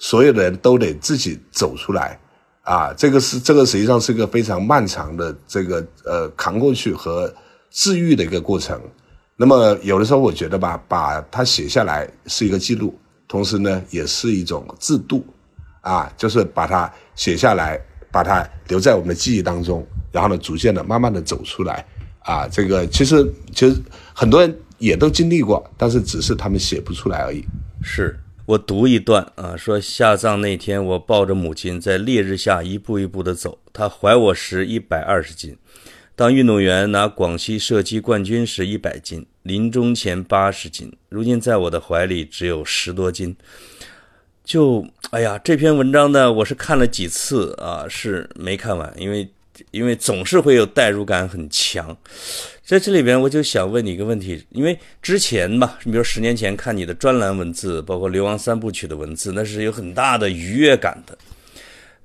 [0.00, 2.18] 所有的人都得自己走出来，
[2.62, 7.32] 啊，这个是这个实际上是一个非常漫长的这个呃扛过去和
[7.70, 8.80] 治愈的一个过程。
[9.36, 15.24] 那么有的时候我觉得吧，把它写下来是一个记录，同时呢也是一种自度，
[15.82, 17.80] 啊，就是把它写下来，
[18.10, 19.86] 把它留在我们的记忆当中。
[20.10, 21.86] 然后呢，逐渐的、慢慢的走出来，
[22.28, 23.74] 啊，这个其实其实
[24.12, 27.42] 很多人也都经历过，但是只是他们写不出来而已。
[27.82, 35.56] 是我读一段啊，说下葬那天，我抱着母亲在烈日下一步一步的走，她怀我时一百二十斤，
[36.14, 43.34] 当运动员拿广西射击冠军时一百斤，临终前八十斤，如今在我的怀里只有十多斤。
[44.44, 49.26] 就哎呀，这篇文章呢，我是看了几次啊，是没看完，因为。
[49.70, 51.96] 因为总是会有代入感很强，
[52.62, 61.16] 在这里边我就想问你一个问题，因为之前吧，你比如十年前看你的专栏文字，包括《流亡三部曲》的文字，那是有很大的愉悦感的。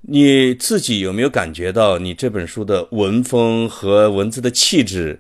[0.01, 5.20] 你自己有没有感觉到你这本书的文风和文字的气质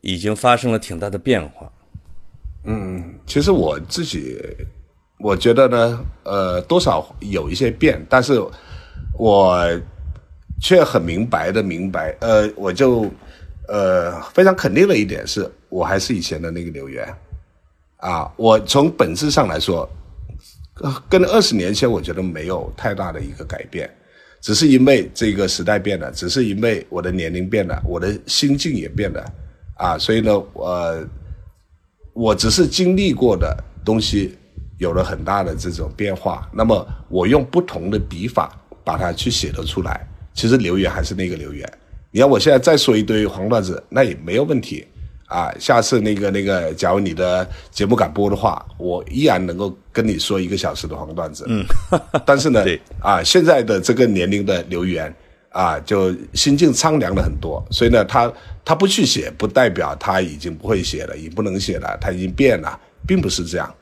[0.00, 1.72] 已经发生了挺大的变化？
[2.64, 4.38] 嗯，其实我自己
[5.18, 8.40] 我觉得呢，呃，多少有一些变，但是
[9.18, 9.80] 我。
[10.60, 13.10] 却很明白的明白，呃，我就，
[13.68, 17.06] 呃，非常肯定的一点是，我还是以前的那个刘源，
[17.98, 19.88] 啊，我从本质上来说，
[21.08, 23.88] 跟二十年前我觉得没有太大的一个改变，
[24.40, 29.24] 只是因为这个时代变了，只是因为我的年龄变了，我的心境也变了，
[29.76, 31.06] 啊，所以呢，我，
[32.14, 34.36] 我只是经历过的东西
[34.78, 40.06] 有了很大的这种变化，那么我用不同的笔法把它去写了出来。
[40.36, 41.66] 其实留言还是那个留言，
[42.10, 44.86] 你要我现在再说一堆黄段子，那也没有问题
[45.26, 45.50] 啊。
[45.58, 51.46] 下次那个那个，假如你的节目敢播的话，我依然能够跟你说一个小时的黄段子。
[51.48, 51.64] 嗯，
[52.26, 52.62] 但是呢，
[53.00, 55.12] 啊，现在的这个年龄的留言
[55.48, 57.66] 啊，就心境苍凉了很多。
[57.70, 58.30] 所以呢，他
[58.62, 63.74] 他不去写，不代表他已经不会写了，也不能写了，他已经变了，并不是这样，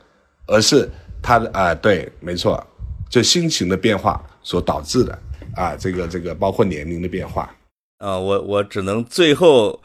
[0.47, 0.89] 而是
[1.21, 2.65] 他的啊，对，没错，
[3.09, 5.19] 就心情的变化所导致的。
[5.55, 7.49] 啊，这个这个包括年龄的变化，
[7.99, 9.81] 啊，我我只能最后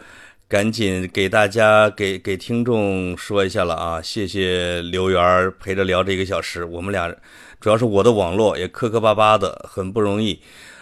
[0.48, 7.08] 赶紧给大家给给听众说一下了啊，谢谢刘源陪着聊这一个小时，我们俩
[7.60, 10.40] 主要是我的网络也磕磕巴巴的，很不容易，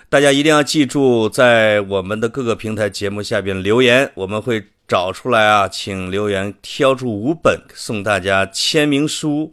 [0.08, 9.52] 大家一定要记住，在我们的各个平台节目下边留言，我们会找出来啊，请留言挑出五本送大家签名书。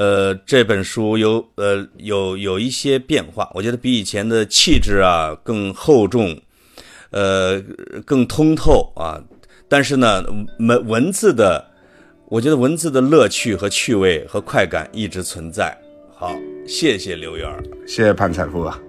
[0.00, 6.40] 呃，这本书有呃有有一些变化，我觉得比以前的气质啊更厚重，
[7.10, 7.62] 呃
[8.06, 9.20] 更通透啊。
[9.68, 10.24] 但是呢，
[10.58, 11.62] 文文字的，
[12.30, 15.78] 我觉得文字的乐趣和趣味和快感一直存在。
[16.16, 16.34] 好，
[16.66, 17.46] 谢谢刘源，
[17.86, 18.80] 谢谢潘财富啊。